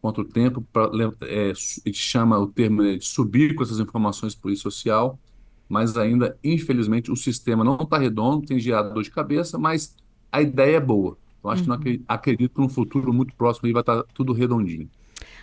contra 0.00 0.22
o 0.22 0.24
tempo, 0.24 0.62
pra, 0.72 0.90
é, 1.22 1.52
chama 1.92 2.38
o 2.38 2.46
termo 2.48 2.82
de 2.82 3.04
subir 3.04 3.54
com 3.54 3.62
essas 3.62 3.78
informações 3.78 4.34
por 4.34 4.54
social, 4.56 5.18
mas 5.68 5.96
ainda, 5.96 6.36
infelizmente, 6.42 7.10
o 7.10 7.16
sistema 7.16 7.62
não 7.62 7.76
está 7.76 7.98
redondo, 7.98 8.44
tem 8.44 8.58
gerado 8.58 8.92
dor 8.92 9.02
de 9.02 9.10
cabeça, 9.10 9.58
mas 9.58 9.96
a 10.30 10.42
ideia 10.42 10.76
é 10.76 10.80
boa. 10.80 11.16
Então, 11.42 11.50
acho 11.50 11.68
uhum. 11.68 11.80
que 11.80 11.98
não 11.98 12.04
acredito 12.06 12.54
que 12.54 12.60
no 12.60 12.68
futuro 12.68 13.12
muito 13.12 13.34
próximo 13.34 13.66
aí 13.66 13.72
vai 13.72 13.82
estar 13.82 14.02
tá 14.02 14.08
tudo 14.14 14.32
redondinho. 14.32 14.88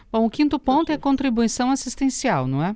Bom, 0.09 0.25
o 0.25 0.29
quinto 0.29 0.57
ponto 0.57 0.91
é 0.91 0.95
a 0.95 0.99
contribuição 0.99 1.71
assistencial, 1.71 2.47
não 2.47 2.63
é? 2.63 2.75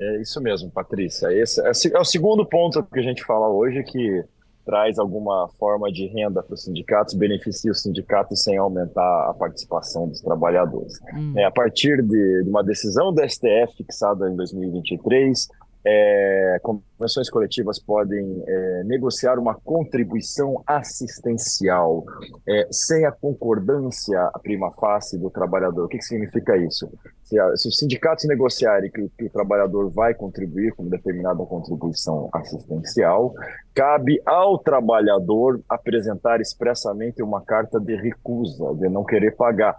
É 0.00 0.22
isso 0.22 0.40
mesmo, 0.40 0.70
Patrícia. 0.70 1.32
Esse 1.32 1.60
é, 1.60 1.96
é 1.96 2.00
o 2.00 2.04
segundo 2.04 2.46
ponto 2.46 2.84
que 2.84 3.00
a 3.00 3.02
gente 3.02 3.24
fala 3.24 3.48
hoje, 3.48 3.82
que 3.82 4.24
traz 4.64 4.98
alguma 4.98 5.48
forma 5.58 5.90
de 5.90 6.06
renda 6.06 6.42
para 6.42 6.54
os 6.54 6.62
sindicatos, 6.62 7.14
beneficia 7.14 7.72
os 7.72 7.82
sindicatos 7.82 8.44
sem 8.44 8.56
aumentar 8.58 9.28
a 9.28 9.34
participação 9.34 10.06
dos 10.06 10.20
trabalhadores. 10.20 11.00
Hum. 11.14 11.32
É, 11.36 11.44
a 11.44 11.50
partir 11.50 12.02
de, 12.02 12.44
de 12.44 12.48
uma 12.48 12.62
decisão 12.62 13.12
do 13.12 13.28
STF 13.28 13.76
fixada 13.76 14.30
em 14.30 14.36
2023, 14.36 15.48
é, 15.84 16.60
convenções 16.98 17.30
coletivas 17.30 17.78
podem 17.78 18.42
é, 18.46 18.82
negociar 18.84 19.38
uma 19.38 19.54
contribuição 19.54 20.62
assistencial 20.66 22.04
é, 22.46 22.66
sem 22.72 23.06
a 23.06 23.12
concordância 23.12 24.20
a 24.34 24.38
prima 24.40 24.72
facie 24.72 25.16
do 25.16 25.30
trabalhador. 25.30 25.84
O 25.84 25.88
que, 25.88 25.98
que 25.98 26.04
significa 26.04 26.56
isso? 26.56 26.90
Se, 27.22 27.38
a, 27.38 27.56
se, 27.56 27.68
os 27.68 27.78
sindicatos 27.78 28.24
negociarem 28.26 28.90
que, 28.90 29.08
que, 29.16 29.26
o 29.26 29.30
trabalhador 29.30 29.88
vai 29.90 30.12
contribuir 30.12 30.74
com 30.74 30.88
determinada 30.88 31.44
contribuição 31.44 32.28
assistencial, 32.32 33.32
cabe 33.72 34.20
ao 34.26 34.58
trabalhador 34.58 35.60
apresentar 35.68 36.40
expressamente 36.40 37.22
uma 37.22 37.40
carta 37.40 37.78
de 37.78 37.94
recusa, 37.94 38.74
de 38.74 38.88
não 38.88 39.04
querer 39.04 39.36
pagar. 39.36 39.76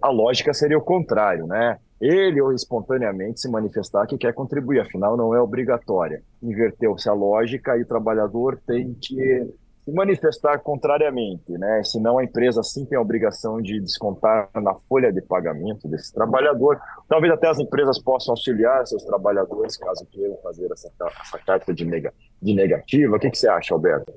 A 0.00 0.08
lógica 0.08 0.54
seria 0.54 0.78
o 0.78 0.82
contrário, 0.82 1.46
né? 1.46 1.76
ele 2.00 2.40
ou 2.40 2.52
espontaneamente 2.52 3.40
se 3.40 3.48
manifestar 3.48 4.06
que 4.06 4.18
quer 4.18 4.34
contribuir, 4.34 4.80
afinal 4.80 5.16
não 5.16 5.32
é 5.34 5.40
obrigatória. 5.40 6.20
Inverteu-se 6.42 7.08
a 7.08 7.12
lógica 7.12 7.76
e 7.76 7.82
o 7.82 7.86
trabalhador 7.86 8.60
tem 8.66 8.94
que 8.94 9.46
se 9.84 9.92
manifestar 9.92 10.58
contrariamente, 10.60 11.52
né? 11.52 11.82
Senão 11.84 12.18
a 12.18 12.24
empresa 12.24 12.62
sim 12.62 12.84
tem 12.84 12.96
a 12.96 13.00
obrigação 13.00 13.60
de 13.60 13.80
descontar 13.80 14.48
na 14.54 14.74
folha 14.88 15.12
de 15.12 15.20
pagamento 15.20 15.88
desse 15.88 16.12
trabalhador. 16.12 16.80
Talvez 17.08 17.32
até 17.32 17.48
as 17.48 17.58
empresas 17.58 17.98
possam 17.98 18.32
auxiliar 18.32 18.86
seus 18.86 19.04
trabalhadores 19.04 19.76
caso 19.76 20.06
queiram 20.10 20.36
fazer 20.42 20.70
essa, 20.70 20.90
essa 21.20 21.38
carta 21.38 21.74
de, 21.74 21.84
nega, 21.84 22.14
de 22.40 22.54
negativa. 22.54 23.16
O 23.16 23.18
que, 23.18 23.30
que 23.30 23.38
você 23.38 23.48
acha, 23.48 23.74
Alberto? 23.74 24.12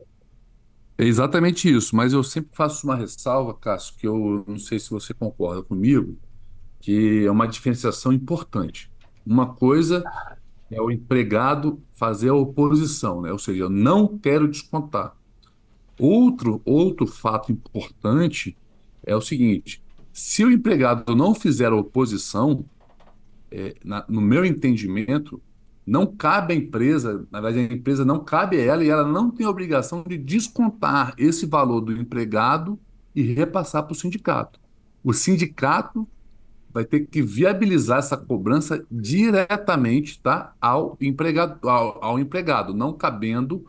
É 0.98 1.04
exatamente 1.04 1.74
isso, 1.74 1.96
mas 1.96 2.14
eu 2.14 2.24
sempre 2.24 2.52
faço 2.54 2.86
uma 2.88 2.96
ressalva, 2.96 3.54
Cássio, 3.54 3.98
que 3.98 4.08
eu 4.08 4.46
não 4.48 4.58
sei 4.58 4.80
se 4.80 4.90
você 4.90 5.14
concorda 5.14 5.62
comigo, 5.62 6.16
que 6.80 7.26
é 7.26 7.32
uma 7.32 7.48
diferenciação 7.48 8.14
importante. 8.14 8.90
Uma 9.26 9.56
coisa 9.56 10.04
é 10.72 10.82
o 10.82 10.92
empregado 10.92 11.82
fazer 11.94 12.30
a 12.30 12.36
oposição, 12.36 13.22
né? 13.22 13.32
ou 13.32 13.40
seja, 13.40 13.64
eu 13.64 13.70
não 13.70 14.18
quero 14.18 14.48
descontar. 14.48 15.16
Outro, 16.00 16.62
outro 16.66 17.08
fato 17.08 17.52
importante 17.52 18.58
é 19.04 19.16
o 19.16 19.22
seguinte: 19.22 19.82
se 20.12 20.44
o 20.44 20.52
empregado 20.52 21.16
não 21.16 21.34
fizer 21.34 21.72
a 21.72 21.76
oposição, 21.76 22.66
é, 23.52 23.76
na, 23.84 24.04
no 24.10 24.20
meu 24.20 24.44
entendimento, 24.44 25.42
não 25.86 26.08
cabe 26.08 26.54
à 26.54 26.58
empresa, 26.58 27.26
na 27.32 27.40
verdade, 27.40 27.72
a 27.72 27.76
empresa 27.76 28.04
não 28.04 28.24
cabe 28.24 28.58
a 28.58 28.64
ela 28.64 28.84
e 28.84 28.90
ela 28.90 29.08
não 29.08 29.30
tem 29.30 29.46
a 29.46 29.50
obrigação 29.50 30.04
de 30.04 30.18
descontar 30.18 31.14
esse 31.18 31.46
valor 31.46 31.80
do 31.80 31.94
empregado 31.94 32.80
e 33.16 33.22
repassar 33.22 33.84
para 33.84 33.94
o 33.94 33.96
sindicato. 33.96 34.60
O 35.04 35.14
sindicato 35.14 36.08
vai 36.76 36.84
ter 36.84 37.08
que 37.08 37.22
viabilizar 37.22 38.00
essa 38.00 38.18
cobrança 38.18 38.86
diretamente 38.92 40.20
tá, 40.20 40.54
ao, 40.60 40.98
empregado, 41.00 41.70
ao, 41.70 42.04
ao 42.04 42.20
empregado, 42.20 42.74
não 42.74 42.92
cabendo 42.92 43.66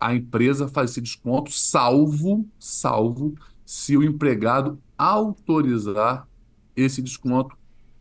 a 0.00 0.12
empresa 0.12 0.66
fazer 0.66 0.90
esse 0.90 1.00
desconto, 1.00 1.52
salvo, 1.52 2.44
salvo 2.58 3.36
se 3.64 3.96
o 3.96 4.02
empregado 4.02 4.76
autorizar 4.98 6.26
esse 6.74 7.00
desconto 7.00 7.56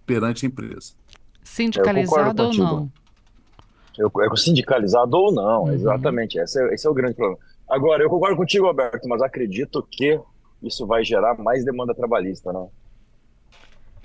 perante 0.08 0.48
a 0.48 0.50
empresa. 0.50 0.94
Sindicalizado 1.44 2.44
ou 2.46 2.54
não? 2.56 2.92
Eu, 3.96 4.12
é 4.24 4.36
sindicalizado 4.36 5.16
ou 5.16 5.32
não, 5.32 5.66
uhum. 5.66 5.72
exatamente. 5.72 6.40
Esse 6.40 6.60
é, 6.60 6.74
esse 6.74 6.88
é 6.88 6.90
o 6.90 6.96
grande 6.96 7.14
problema. 7.14 7.40
Agora, 7.70 8.02
eu 8.02 8.10
concordo 8.10 8.36
contigo, 8.36 8.66
Alberto, 8.66 9.08
mas 9.08 9.22
acredito 9.22 9.88
que 9.92 10.20
isso 10.64 10.88
vai 10.88 11.04
gerar 11.04 11.38
mais 11.38 11.64
demanda 11.64 11.94
trabalhista, 11.94 12.52
não? 12.52 12.72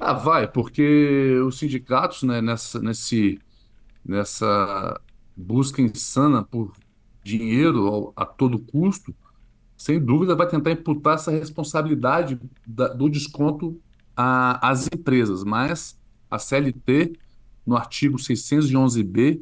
Ah, 0.05 0.15
vai, 0.15 0.49
porque 0.49 1.39
os 1.47 1.59
sindicatos, 1.59 2.25
né, 2.25 2.41
nessa, 2.43 2.81
nesse, 2.81 3.39
nessa 4.05 5.01
busca 5.37 5.81
insana 5.81 6.43
por 6.43 6.73
dinheiro 7.23 8.13
a 8.17 8.27
todo 8.27 8.59
custo, 8.59 9.15
sem 9.77 10.05
dúvida 10.05 10.35
vai 10.35 10.49
tentar 10.49 10.73
imputar 10.73 11.15
essa 11.15 11.31
responsabilidade 11.31 12.41
da, 12.67 12.89
do 12.89 13.09
desconto 13.09 13.81
às 14.17 14.89
empresas, 14.93 15.45
mas 15.45 15.97
a 16.29 16.37
CLT, 16.37 17.13
no 17.65 17.77
artigo 17.77 18.19
611b, 18.19 19.41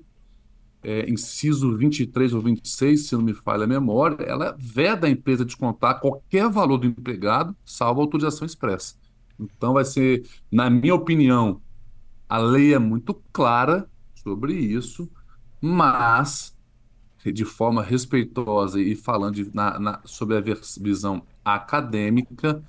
é, 0.83 1.09
inciso 1.11 1.75
23 1.75 2.35
ou 2.35 2.43
26, 2.43 3.07
se 3.09 3.14
não 3.14 3.23
me 3.23 3.33
falha 3.33 3.64
a 3.64 3.67
memória, 3.67 4.23
ela 4.25 4.55
veda 4.59 5.07
a 5.07 5.11
empresa 5.11 5.43
descontar 5.43 6.00
qualquer 6.00 6.50
valor 6.50 6.76
do 6.76 6.87
empregado, 6.87 7.57
salvo 7.64 8.02
autorização 8.02 8.45
expressa. 8.47 8.95
Então, 9.41 9.73
vai 9.73 9.85
ser, 9.85 10.27
na 10.51 10.69
minha 10.69 10.95
opinião, 10.95 11.61
a 12.29 12.39
lei 12.39 12.75
é 12.75 12.79
muito 12.79 13.15
clara 13.33 13.89
sobre 14.15 14.55
isso, 14.55 15.11
mas 15.61 16.57
de 17.25 17.45
forma 17.45 17.83
respeitosa 17.83 18.81
e 18.81 18.95
falando 18.95 19.35
de, 19.35 19.55
na, 19.55 19.79
na, 19.79 20.01
sobre 20.05 20.37
a 20.37 20.43
visão 20.81 21.23
acadêmica, 21.45 22.63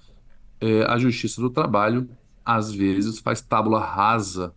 é, 0.59 0.83
a 0.83 0.97
Justiça 0.97 1.39
do 1.39 1.49
Trabalho 1.49 2.09
às 2.43 2.73
vezes 2.73 3.19
faz 3.19 3.41
tábula 3.41 3.79
rasa 3.79 4.53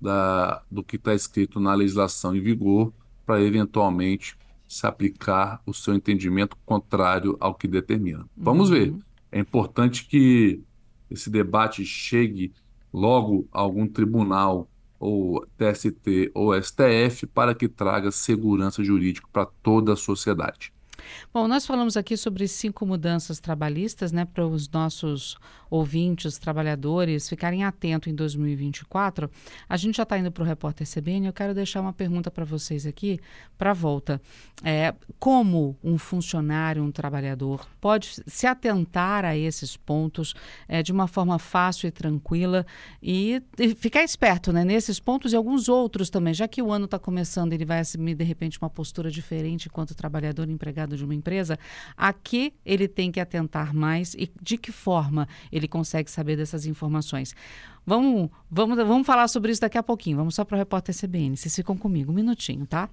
da, 0.00 0.62
do 0.70 0.82
que 0.82 0.96
está 0.96 1.14
escrito 1.14 1.60
na 1.60 1.74
legislação 1.74 2.34
em 2.34 2.40
vigor 2.40 2.92
para 3.24 3.40
eventualmente 3.42 4.36
se 4.66 4.86
aplicar 4.86 5.60
o 5.66 5.74
seu 5.74 5.94
entendimento 5.94 6.56
contrário 6.64 7.36
ao 7.38 7.54
que 7.54 7.68
determina. 7.68 8.26
Vamos 8.36 8.70
uhum. 8.70 8.76
ver. 8.76 8.94
É 9.30 9.38
importante 9.38 10.06
que 10.06 10.60
esse 11.10 11.28
debate 11.28 11.84
chegue 11.84 12.52
logo 12.92 13.48
a 13.52 13.60
algum 13.60 13.86
tribunal 13.86 14.68
ou 14.98 15.46
TST 15.56 16.30
ou 16.34 16.54
STF 16.60 17.26
para 17.26 17.54
que 17.54 17.68
traga 17.68 18.10
segurança 18.10 18.84
jurídica 18.84 19.26
para 19.32 19.46
toda 19.62 19.94
a 19.94 19.96
sociedade. 19.96 20.72
Bom, 21.32 21.48
nós 21.48 21.66
falamos 21.66 21.96
aqui 21.96 22.16
sobre 22.16 22.46
cinco 22.46 22.84
mudanças 22.84 23.40
trabalhistas, 23.40 24.12
né, 24.12 24.24
para 24.24 24.46
os 24.46 24.68
nossos 24.68 25.38
ouvintes, 25.70 26.36
trabalhadores 26.36 27.28
ficarem 27.28 27.64
atentos 27.64 28.10
em 28.10 28.14
2024, 28.14 29.30
a 29.68 29.76
gente 29.76 29.96
já 29.96 30.02
está 30.02 30.18
indo 30.18 30.32
para 30.32 30.42
o 30.42 30.46
repórter 30.46 30.86
CBN. 30.86 31.26
Eu 31.26 31.32
quero 31.32 31.54
deixar 31.54 31.80
uma 31.80 31.92
pergunta 31.92 32.30
para 32.30 32.44
vocês 32.44 32.86
aqui, 32.86 33.20
para 33.56 33.70
a 33.70 33.74
volta. 33.74 34.20
É, 34.62 34.94
como 35.18 35.78
um 35.82 35.96
funcionário, 35.96 36.82
um 36.82 36.90
trabalhador, 36.90 37.66
pode 37.80 38.20
se 38.26 38.46
atentar 38.46 39.24
a 39.24 39.36
esses 39.36 39.76
pontos 39.76 40.34
é, 40.68 40.82
de 40.82 40.92
uma 40.92 41.06
forma 41.06 41.38
fácil 41.38 41.86
e 41.86 41.90
tranquila 41.90 42.66
e, 43.02 43.42
e 43.58 43.74
ficar 43.74 44.02
esperto 44.02 44.52
né, 44.52 44.64
nesses 44.64 45.00
pontos 45.00 45.32
e 45.32 45.36
alguns 45.36 45.68
outros 45.68 46.10
também, 46.10 46.34
já 46.34 46.46
que 46.46 46.60
o 46.60 46.72
ano 46.72 46.84
está 46.84 46.98
começando, 46.98 47.52
ele 47.52 47.64
vai 47.64 47.80
assumir 47.80 48.14
de 48.14 48.24
repente 48.24 48.58
uma 48.60 48.68
postura 48.68 49.10
diferente 49.10 49.68
enquanto 49.68 49.94
trabalhador 49.94 50.48
empregado 50.48 50.96
de 50.96 51.04
uma 51.04 51.14
empresa, 51.14 51.58
a 51.96 52.12
que 52.12 52.52
ele 52.64 52.88
tem 52.88 53.10
que 53.10 53.20
atentar 53.20 53.74
mais 53.74 54.14
e 54.14 54.30
de 54.42 54.58
que 54.58 54.72
forma 54.72 55.28
ele 55.50 55.59
consegue 55.68 56.10
saber 56.10 56.36
dessas 56.36 56.66
informações. 56.66 57.34
Vamos, 57.86 58.30
vamos, 58.50 58.76
vamos 58.76 59.06
falar 59.06 59.28
sobre 59.28 59.52
isso 59.52 59.60
daqui 59.60 59.78
a 59.78 59.82
pouquinho. 59.82 60.16
Vamos 60.16 60.34
só 60.34 60.44
para 60.44 60.56
o 60.56 60.58
repórter 60.58 60.94
CBN. 60.94 61.36
Vocês 61.36 61.54
ficam 61.54 61.76
comigo 61.76 62.12
um 62.12 62.14
minutinho, 62.14 62.66
tá? 62.66 62.88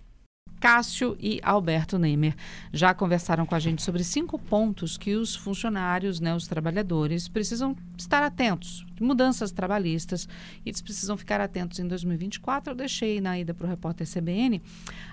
Cássio 0.60 1.16
e 1.20 1.40
Alberto 1.44 2.00
Neymer 2.00 2.36
já 2.74 2.94
conversaram 2.94 3.46
com 3.46 3.54
a 3.54 3.60
gente 3.60 3.82
sobre 3.82 4.04
cinco 4.04 4.40
pontos 4.40 4.98
que 4.98 5.16
os 5.16 5.36
funcionários, 5.36 6.20
né, 6.20 6.36
os 6.36 6.48
trabalhadores, 6.48 7.28
precisam 7.28 7.76
estar 7.98 8.24
atentos. 8.24 8.86
Mudanças 9.00 9.52
trabalhistas, 9.52 10.28
eles 10.66 10.82
precisam 10.82 11.16
ficar 11.16 11.40
atentos 11.40 11.80
em 11.80 11.88
2024. 11.88 12.72
Eu 12.72 12.76
deixei 12.76 13.22
na 13.22 13.38
ida 13.38 13.54
para 13.54 13.68
o 13.68 13.70
repórter 13.70 14.08
CBN 14.08 14.62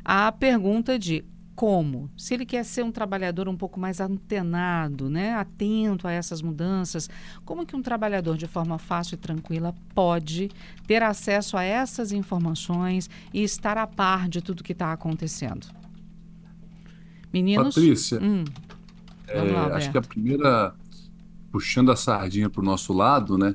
a 0.02 0.32
pergunta 0.32 0.98
de 0.98 1.24
como? 1.54 2.10
Se 2.16 2.34
ele 2.34 2.44
quer 2.44 2.64
ser 2.64 2.82
um 2.82 2.90
trabalhador 2.90 3.48
um 3.48 3.56
pouco 3.56 3.78
mais 3.78 4.00
antenado, 4.00 5.08
né, 5.08 5.34
atento 5.34 6.08
a 6.08 6.12
essas 6.12 6.42
mudanças, 6.42 7.08
como 7.44 7.64
que 7.64 7.76
um 7.76 7.82
trabalhador 7.82 8.36
de 8.36 8.46
forma 8.46 8.78
fácil 8.78 9.14
e 9.14 9.18
tranquila 9.18 9.74
pode 9.94 10.50
ter 10.86 11.02
acesso 11.02 11.56
a 11.56 11.62
essas 11.62 12.12
informações 12.12 13.08
e 13.32 13.42
estar 13.42 13.78
a 13.78 13.86
par 13.86 14.28
de 14.28 14.40
tudo 14.42 14.64
que 14.64 14.72
está 14.72 14.92
acontecendo? 14.92 15.66
Meninos? 17.32 17.74
Patrícia, 17.74 18.20
hum. 18.22 18.44
é, 19.26 19.40
lá, 19.42 19.76
acho 19.76 19.90
que 19.90 19.98
a 19.98 20.02
primeira, 20.02 20.74
puxando 21.50 21.90
a 21.90 21.96
sardinha 21.96 22.50
para 22.50 22.60
o 22.60 22.64
nosso 22.64 22.92
lado, 22.92 23.38
né, 23.38 23.54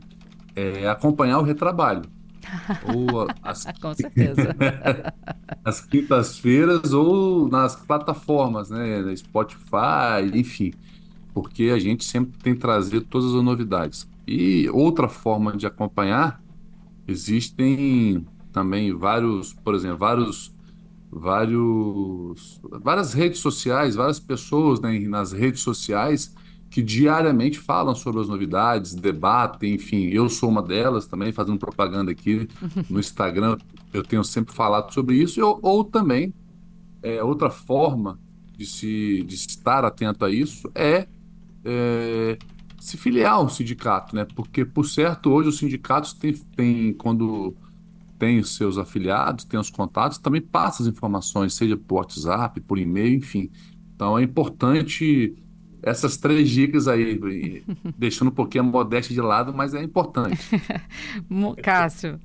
é 0.56 0.88
acompanhar 0.88 1.40
o 1.40 1.44
retrabalho. 1.44 2.04
Ou 2.86 3.28
as... 3.44 3.66
Com 3.82 3.94
certeza. 3.94 4.56
as 5.64 5.82
quintas-feiras 5.82 6.94
ou 6.94 7.48
nas 7.48 7.76
plataformas, 7.76 8.70
né? 8.70 9.16
Spotify, 9.16 10.30
enfim. 10.34 10.74
Porque 11.34 11.66
a 11.66 11.80
gente 11.80 12.04
sempre 12.04 12.38
tem 12.40 12.56
trazido 12.56 13.02
todas 13.02 13.34
as 13.34 13.44
novidades. 13.44 14.08
E 14.28 14.70
outra 14.70 15.08
forma 15.08 15.56
de 15.56 15.66
acompanhar, 15.66 16.42
existem 17.08 18.26
também 18.52 18.94
vários, 18.94 19.54
por 19.54 19.76
exemplo, 19.76 19.98
vários 19.98 20.54
vários 21.12 22.62
várias 22.84 23.14
redes 23.14 23.40
sociais, 23.40 23.96
várias 23.96 24.20
pessoas 24.20 24.80
né, 24.80 25.00
nas 25.00 25.32
redes 25.32 25.62
sociais 25.62 26.36
que 26.70 26.82
diariamente 26.82 27.60
falam 27.60 27.96
sobre 27.96 28.22
as 28.22 28.28
novidades, 28.28 28.94
debatem, 28.94 29.74
enfim, 29.74 30.08
eu 30.10 30.30
sou 30.30 30.50
uma 30.50 30.62
delas 30.62 31.08
também, 31.08 31.32
fazendo 31.32 31.58
propaganda 31.58 32.12
aqui 32.12 32.48
no 32.90 33.00
Instagram, 33.00 33.58
eu 33.92 34.04
tenho 34.04 34.24
sempre 34.24 34.54
falado 34.54 34.94
sobre 34.94 35.16
isso, 35.16 35.44
ou, 35.44 35.60
ou 35.64 35.84
também, 35.84 36.34
é, 37.02 37.24
outra 37.24 37.50
forma 37.50 38.20
de, 38.56 38.66
se, 38.66 39.24
de 39.24 39.36
estar 39.36 39.84
atento 39.84 40.24
a 40.24 40.30
isso 40.30 40.70
é, 40.76 41.08
é 41.66 42.38
se 42.80 42.98
filiar 42.98 43.34
ao 43.34 43.50
sindicato, 43.50 44.16
né? 44.16 44.26
Porque, 44.36 44.64
por 44.64 44.86
certo, 44.86 45.30
hoje 45.32 45.50
os 45.50 45.58
sindicatos 45.58 46.14
têm, 46.14 46.34
têm 46.34 46.94
quando 46.94 47.56
tem 48.18 48.40
os 48.40 48.56
seus 48.56 48.78
afiliados, 48.78 49.46
tem 49.46 49.60
os 49.60 49.70
contatos, 49.70 50.18
também 50.18 50.42
passa 50.42 50.84
as 50.84 50.90
informações, 50.90 51.54
seja 51.54 51.78
por 51.78 51.96
WhatsApp, 51.96 52.60
por 52.62 52.78
e-mail, 52.78 53.16
enfim. 53.16 53.50
Então 53.96 54.18
é 54.18 54.24
importante 54.24 55.36
essas 55.84 56.18
três 56.18 56.50
dicas 56.50 56.88
aí, 56.88 57.64
deixando 57.98 58.30
um 58.30 58.34
pouquinho 58.34 58.64
a 58.64 58.68
modéstia 58.68 59.14
de 59.14 59.22
lado, 59.22 59.54
mas 59.54 59.74
é 59.74 59.82
importante. 59.82 60.40
Cássio. 61.62 62.20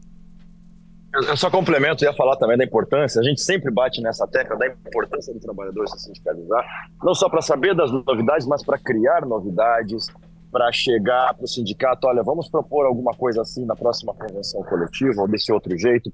Eu 1.13 1.37
só 1.37 1.49
complemento, 1.49 2.03
ia 2.03 2.13
falar 2.13 2.37
também 2.37 2.59
da 2.59 2.65
importância, 2.65 3.21
a 3.21 3.25
gente 3.25 3.41
sempre 3.41 3.71
bate 3.71 4.01
nessa 4.03 4.27
tecla 4.27 4.57
da 4.57 4.67
importância 4.67 5.33
do 5.33 5.39
trabalhador 5.39 5.87
se 5.89 5.99
sindicalizar, 6.01 6.65
não 7.03 7.15
só 7.15 7.29
para 7.29 7.41
saber 7.41 7.73
das 7.75 7.93
novidades, 7.93 8.47
mas 8.49 8.65
para 8.65 8.77
criar 8.77 9.25
novidades, 9.25 10.09
para 10.51 10.73
chegar 10.73 11.35
para 11.35 11.45
o 11.45 11.49
sindicato, 11.49 12.09
olha, 12.09 12.23
vamos 12.23 12.49
propor 12.49 12.85
alguma 12.85 13.13
coisa 13.13 13.43
assim 13.43 13.65
na 13.65 13.77
próxima 13.77 14.13
convenção 14.13 14.63
coletiva, 14.65 15.23
ou 15.23 15.29
desse 15.29 15.53
outro 15.53 15.79
jeito, 15.79 16.13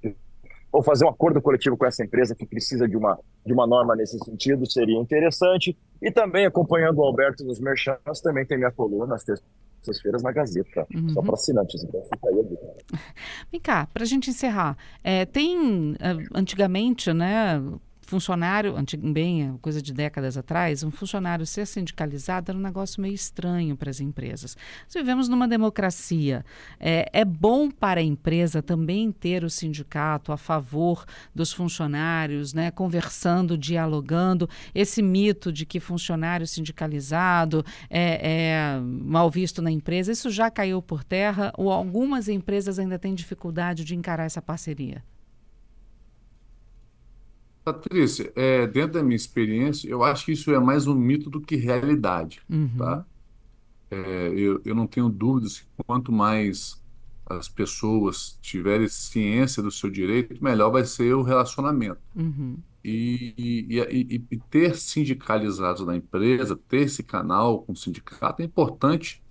ou 0.73 0.83
fazer 0.83 1.05
um 1.05 1.09
acordo 1.09 1.41
coletivo 1.41 1.77
com 1.77 1.87
essa 1.87 2.05
empresa 2.05 2.35
que 2.35 2.47
precisa 2.47 2.89
de 2.89 2.97
uma, 2.97 3.19
de 3.45 3.53
uma 3.53 3.67
norma 3.67 3.97
nesse 3.97 4.19
sentido, 4.19 4.71
seria 4.71 4.99
interessante. 4.99 5.77
E 6.01 6.11
também, 6.11 6.47
acompanhando 6.47 6.99
o 6.99 7.03
Alberto 7.05 7.45
nos 7.45 7.61
merchants, 7.61 8.21
também 8.23 8.47
tem 8.47 8.57
minha 8.57 8.71
coluna 8.71 9.17
às 9.17 9.25
terças-feiras 9.25 10.23
na 10.23 10.33
Gazeta, 10.33 10.87
uhum. 10.95 11.09
só 11.11 11.23
para 11.23 11.35
assinantes, 11.35 11.83
então 11.83 12.03
fica 12.05 12.29
aí 12.29 12.39
a 12.39 12.43
dica. 12.43 13.03
Vem 13.51 13.61
cá, 13.61 13.89
para 13.93 14.05
a 14.05 14.07
gente 14.07 14.31
encerrar, 14.31 14.77
é, 15.03 15.25
tem, 15.25 15.95
eh, 16.01 16.17
antigamente, 16.35 17.13
né, 17.13 17.61
funcionário, 18.11 18.75
bem, 18.99 19.57
coisa 19.63 19.81
de 19.81 19.95
décadas 19.95 20.37
atrás, 20.37 20.83
um 20.83 20.91
funcionário 20.91 21.47
ser 21.47 21.65
sindicalizado 21.65 22.51
era 22.51 22.59
um 22.59 22.61
negócio 22.61 23.01
meio 23.01 23.15
estranho 23.15 23.77
para 23.77 23.89
as 23.89 24.01
empresas. 24.01 24.57
Nós 24.83 24.95
vivemos 24.95 25.29
numa 25.29 25.47
democracia. 25.47 26.45
É, 26.81 27.09
é 27.13 27.25
bom 27.25 27.71
para 27.71 28.01
a 28.01 28.03
empresa 28.03 28.61
também 28.61 29.13
ter 29.13 29.45
o 29.45 29.49
sindicato 29.49 30.33
a 30.33 30.37
favor 30.37 31.05
dos 31.33 31.53
funcionários, 31.53 32.53
né, 32.53 32.73
conversando, 32.73 33.57
dialogando. 33.57 34.51
Esse 34.75 35.01
mito 35.01 35.53
de 35.53 35.65
que 35.65 35.79
funcionário 35.79 36.49
sindicalizado 36.49 37.65
é, 37.89 38.41
é 38.41 38.81
mal 38.83 39.31
visto 39.31 39.63
na 39.63 39.71
empresa, 39.71 40.11
isso 40.11 40.31
já 40.31 40.51
caiu 40.51 40.83
por 40.83 41.05
terra 41.05 41.53
ou 41.57 41.71
algumas 41.71 42.29
empresas 42.29 42.77
ainda 42.81 42.99
têm 42.99 43.15
dificuldade 43.15 43.85
de 43.85 43.95
encarar 43.95 44.25
essa 44.25 44.43
parceria? 44.43 45.01
Patrícia, 47.73 48.33
é, 48.35 48.67
dentro 48.67 48.95
da 48.95 49.03
minha 49.03 49.17
experiência, 49.17 49.89
eu 49.89 50.03
acho 50.03 50.25
que 50.25 50.33
isso 50.33 50.53
é 50.53 50.59
mais 50.59 50.87
um 50.87 50.95
mito 50.95 51.31
do 51.31 51.41
que 51.41 51.57
realidade, 51.57 52.41
uhum. 52.51 52.71
tá? 52.77 53.05
É, 53.91 54.33
eu, 54.35 54.61
eu 54.65 54.75
não 54.75 54.87
tenho 54.87 55.09
dúvidas 55.09 55.61
que 55.61 55.67
quanto 55.87 56.11
mais 56.11 56.81
as 57.27 57.49
pessoas 57.49 58.37
tiverem 58.43 58.89
ciência 58.89 59.63
do 59.63 59.71
seu 59.71 59.89
direito, 59.89 60.43
melhor 60.43 60.71
vai 60.71 60.85
ser 60.85 61.15
o 61.15 61.23
relacionamento. 61.23 62.01
Uhum. 62.15 62.59
E, 62.85 63.35
e, 63.69 63.79
e, 63.79 64.25
e, 64.31 64.37
ter 64.51 64.75
sindicalizados 64.75 65.87
na 65.87 65.97
empresa, 65.97 66.59
ter 66.69 66.83
esse 66.83 67.03
canal 67.03 67.63
com 67.63 67.73
o 67.73 67.77
sindicato 67.77 68.43
é 68.43 68.45
importante, 68.45 69.23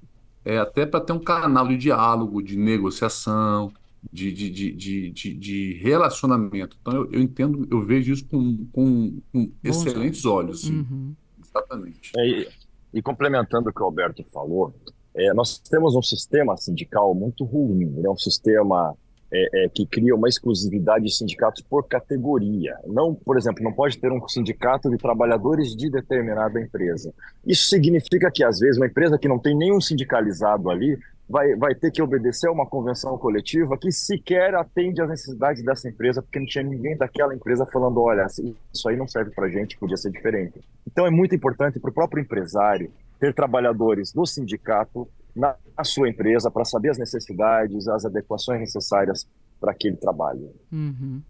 é, 0.45 0.57
até 0.57 0.85
para 0.85 1.01
ter 1.01 1.13
um 1.13 1.19
canal 1.19 1.67
de 1.67 1.75
diálogo, 1.75 2.41
de 2.41 2.55
negociação, 2.55 3.73
de, 4.11 4.31
de, 4.31 4.49
de, 4.49 5.11
de, 5.11 5.33
de 5.33 5.73
relacionamento. 5.81 6.77
Então, 6.81 6.93
eu, 6.93 7.11
eu, 7.11 7.21
entendo, 7.21 7.67
eu 7.69 7.85
vejo 7.85 8.13
isso 8.13 8.25
com, 8.27 8.65
com, 8.71 9.19
com 9.31 9.51
excelentes 9.63 10.25
olhos. 10.25 10.69
Uhum. 10.69 11.13
Exatamente. 11.43 12.11
É, 12.17 12.27
e, 12.27 12.49
e, 12.93 13.01
complementando 13.01 13.69
o 13.69 13.73
que 13.73 13.81
o 13.81 13.85
Alberto 13.85 14.23
falou, 14.25 14.73
é, 15.15 15.33
nós 15.33 15.57
temos 15.59 15.95
um 15.95 16.01
sistema 16.01 16.55
sindical 16.57 17.13
muito 17.13 17.43
ruim, 17.43 18.01
é 18.03 18.09
um 18.09 18.17
sistema 18.17 18.95
é, 19.31 19.65
é, 19.65 19.69
que 19.69 19.85
cria 19.85 20.15
uma 20.15 20.27
exclusividade 20.27 21.05
de 21.05 21.15
sindicatos 21.15 21.61
por 21.61 21.87
categoria. 21.87 22.75
Não, 22.87 23.13
por 23.13 23.37
exemplo, 23.37 23.63
não 23.63 23.73
pode 23.73 23.97
ter 23.97 24.11
um 24.11 24.27
sindicato 24.27 24.89
de 24.89 24.97
trabalhadores 24.97 25.75
de 25.75 25.89
determinada 25.89 26.59
empresa. 26.59 27.13
Isso 27.45 27.69
significa 27.69 28.31
que, 28.31 28.43
às 28.43 28.59
vezes, 28.59 28.77
uma 28.77 28.87
empresa 28.87 29.19
que 29.19 29.27
não 29.27 29.39
tem 29.39 29.55
nenhum 29.55 29.79
sindicalizado 29.79 30.69
ali 30.69 30.97
vai, 31.29 31.55
vai 31.55 31.75
ter 31.75 31.91
que 31.91 32.01
obedecer 32.01 32.47
a 32.47 32.51
uma 32.51 32.65
convenção 32.65 33.17
coletiva 33.17 33.77
que 33.77 33.91
sequer 33.91 34.55
atende 34.55 35.01
às 35.01 35.09
necessidades 35.09 35.63
dessa 35.63 35.87
empresa, 35.87 36.21
porque 36.21 36.39
não 36.39 36.45
tinha 36.45 36.63
ninguém 36.63 36.97
daquela 36.97 37.35
empresa 37.35 37.65
falando: 37.67 38.01
olha, 38.01 38.25
isso 38.25 38.89
aí 38.89 38.97
não 38.97 39.07
serve 39.07 39.31
para 39.31 39.47
gente, 39.47 39.77
podia 39.77 39.95
ser 39.95 40.11
diferente. 40.11 40.59
Então 40.87 41.05
é 41.05 41.11
muito 41.11 41.35
importante 41.35 41.79
para 41.79 41.91
o 41.91 41.93
próprio 41.93 42.21
empresário 42.21 42.91
ter 43.19 43.33
trabalhadores 43.33 44.11
do 44.11 44.25
sindicato 44.25 45.07
na, 45.35 45.55
na 45.77 45.83
sua 45.83 46.09
empresa 46.09 46.49
para 46.49 46.65
saber 46.65 46.89
as 46.89 46.97
necessidades, 46.97 47.87
as 47.87 48.05
adequações 48.05 48.59
necessárias 48.59 49.27
para 49.59 49.71
aquele 49.71 49.97
trabalho. 49.97 50.51
Uhum. 50.71 51.21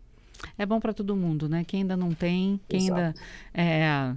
É 0.58 0.65
bom 0.65 0.80
para 0.80 0.93
todo 0.93 1.15
mundo, 1.15 1.49
né? 1.49 1.63
Quem 1.65 1.82
ainda 1.82 1.97
não 1.97 2.13
tem, 2.13 2.60
quem 2.67 2.86
Exato. 2.86 2.99
ainda 2.99 3.15
é, 3.54 4.13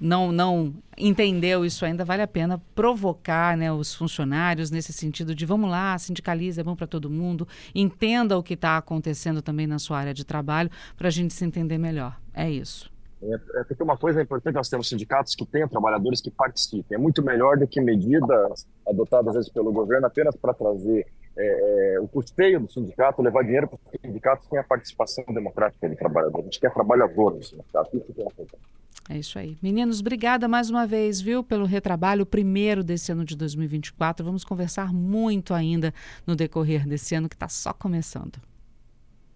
não, 0.00 0.32
não 0.32 0.74
entendeu 0.96 1.64
isso 1.64 1.84
ainda, 1.84 2.04
vale 2.04 2.22
a 2.22 2.26
pena 2.26 2.60
provocar 2.74 3.56
né, 3.56 3.72
os 3.72 3.94
funcionários 3.94 4.70
nesse 4.70 4.92
sentido 4.92 5.34
de 5.34 5.46
vamos 5.46 5.70
lá, 5.70 5.96
sindicaliza, 5.98 6.60
é 6.60 6.64
bom 6.64 6.76
para 6.76 6.86
todo 6.86 7.10
mundo, 7.10 7.46
entenda 7.74 8.36
o 8.36 8.42
que 8.42 8.54
está 8.54 8.76
acontecendo 8.76 9.42
também 9.42 9.66
na 9.66 9.78
sua 9.78 9.98
área 9.98 10.14
de 10.14 10.24
trabalho 10.24 10.70
para 10.96 11.08
a 11.08 11.10
gente 11.10 11.32
se 11.34 11.44
entender 11.44 11.78
melhor. 11.78 12.18
É 12.34 12.50
isso. 12.50 12.90
É, 13.22 13.34
é, 13.60 13.64
porque 13.64 13.82
uma 13.82 13.96
coisa 13.96 14.22
importante, 14.22 14.54
nós 14.54 14.68
temos 14.68 14.88
sindicatos 14.88 15.34
que 15.34 15.44
tenham 15.46 15.68
trabalhadores 15.68 16.20
que 16.20 16.30
participem. 16.30 16.96
É 16.96 16.98
muito 16.98 17.22
melhor 17.22 17.56
do 17.56 17.66
que 17.66 17.80
medidas 17.80 18.66
adotadas 18.86 19.28
às 19.28 19.34
vezes 19.34 19.50
pelo 19.50 19.72
governo 19.72 20.06
apenas 20.06 20.36
para 20.36 20.52
trazer 20.52 21.06
é, 21.38 21.98
o 22.00 22.08
custeio 22.08 22.60
do 22.60 22.70
sindicato, 22.70 23.22
levar 23.22 23.42
dinheiro 23.42 23.68
para 23.68 23.76
os 23.76 24.00
sindicatos 24.00 24.48
sem 24.48 24.58
a 24.58 24.64
participação 24.64 25.24
democrática 25.28 25.88
do 25.88 25.96
trabalhador. 25.96 26.40
A 26.40 26.44
gente 26.44 26.60
quer 26.60 26.72
trabalhador 26.72 27.34
no 27.34 27.42
sindicato. 27.42 27.96
Isso 27.96 28.12
que 28.12 28.22
é 28.22 29.14
É 29.14 29.18
isso 29.18 29.38
aí. 29.38 29.56
Meninos, 29.62 30.00
obrigada 30.00 30.48
mais 30.48 30.70
uma 30.70 30.86
vez, 30.86 31.20
viu, 31.20 31.44
pelo 31.44 31.66
retrabalho, 31.66 32.24
primeiro 32.24 32.82
desse 32.82 33.12
ano 33.12 33.24
de 33.24 33.36
2024. 33.36 34.24
Vamos 34.24 34.44
conversar 34.44 34.92
muito 34.92 35.52
ainda 35.52 35.92
no 36.26 36.34
decorrer 36.34 36.86
desse 36.86 37.14
ano 37.14 37.28
que 37.28 37.36
está 37.36 37.48
só 37.48 37.72
começando. 37.72 38.40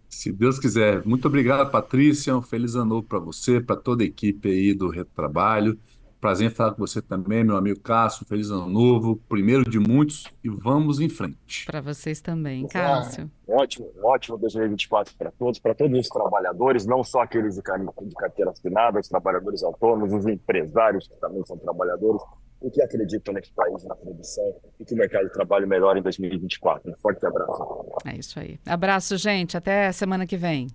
Se 0.08 0.32
Deus 0.32 0.58
quiser. 0.58 1.06
Muito 1.06 1.28
obrigado, 1.28 1.70
Patrícia. 1.70 2.36
Um 2.36 2.42
feliz 2.42 2.74
ano 2.74 2.86
novo 2.86 3.06
para 3.06 3.20
você, 3.20 3.60
para 3.60 3.76
toda 3.76 4.02
a 4.02 4.06
equipe 4.06 4.48
aí 4.48 4.74
do 4.74 4.88
Retrabalho. 4.88 5.78
Prazer 6.20 6.48
em 6.48 6.50
falar 6.50 6.72
com 6.72 6.87
você 6.87 7.00
também, 7.00 7.42
meu 7.42 7.56
amigo 7.56 7.80
Cássio. 7.80 8.26
Feliz 8.26 8.50
ano 8.50 8.68
novo, 8.68 9.16
primeiro 9.26 9.64
de 9.64 9.78
muitos, 9.78 10.24
e 10.44 10.50
vamos 10.50 11.00
em 11.00 11.09
frente. 11.09 11.64
Para 11.64 11.80
vocês 11.80 12.20
também, 12.20 12.66
Cássio. 12.68 13.30
Um 13.48 13.56
ótimo, 13.56 13.90
ótimo 14.02 14.37
2024 14.37 15.14
para 15.16 15.30
todos, 15.30 15.59
para 15.59 15.74
todos 15.74 15.98
os 15.98 16.09
trabalhadores, 16.09 16.85
não 16.85 17.02
só 17.02 17.22
aqueles 17.22 17.54
de 17.54 17.62
carteira 17.62 18.50
assinada, 18.50 19.00
os 19.00 19.09
trabalhadores 19.09 19.62
autônomos, 19.62 20.12
os 20.12 20.26
empresários 20.26 21.09
que 21.09 21.16
também 21.16 21.42
são 21.46 21.56
trabalhadores 21.56 22.20
e 22.62 22.70
que 22.70 22.83
acreditam 22.83 23.33
nesse 23.33 23.50
país, 23.52 23.83
na 23.85 23.96
produção 23.96 24.44
e 24.78 24.85
que 24.85 24.92
o 24.92 24.96
mercado 24.98 25.26
de 25.26 25.33
trabalho 25.33 25.66
melhore 25.66 26.00
em 26.00 26.02
2024. 26.02 26.90
Um 26.90 26.94
forte 26.96 27.24
abraço. 27.24 27.64
É 28.04 28.16
isso 28.16 28.38
aí. 28.38 28.61
Abraço, 28.66 29.16
gente. 29.16 29.56
Até 29.56 29.90
semana 29.92 30.26
que 30.26 30.37
vem. 30.37 30.66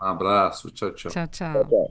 Um 0.00 0.04
abraço. 0.06 0.70
Tchau, 0.70 0.92
tchau. 0.92 1.10
Tchau, 1.10 1.26
tchau. 1.26 1.52
tchau, 1.52 1.64
tchau. 1.64 1.90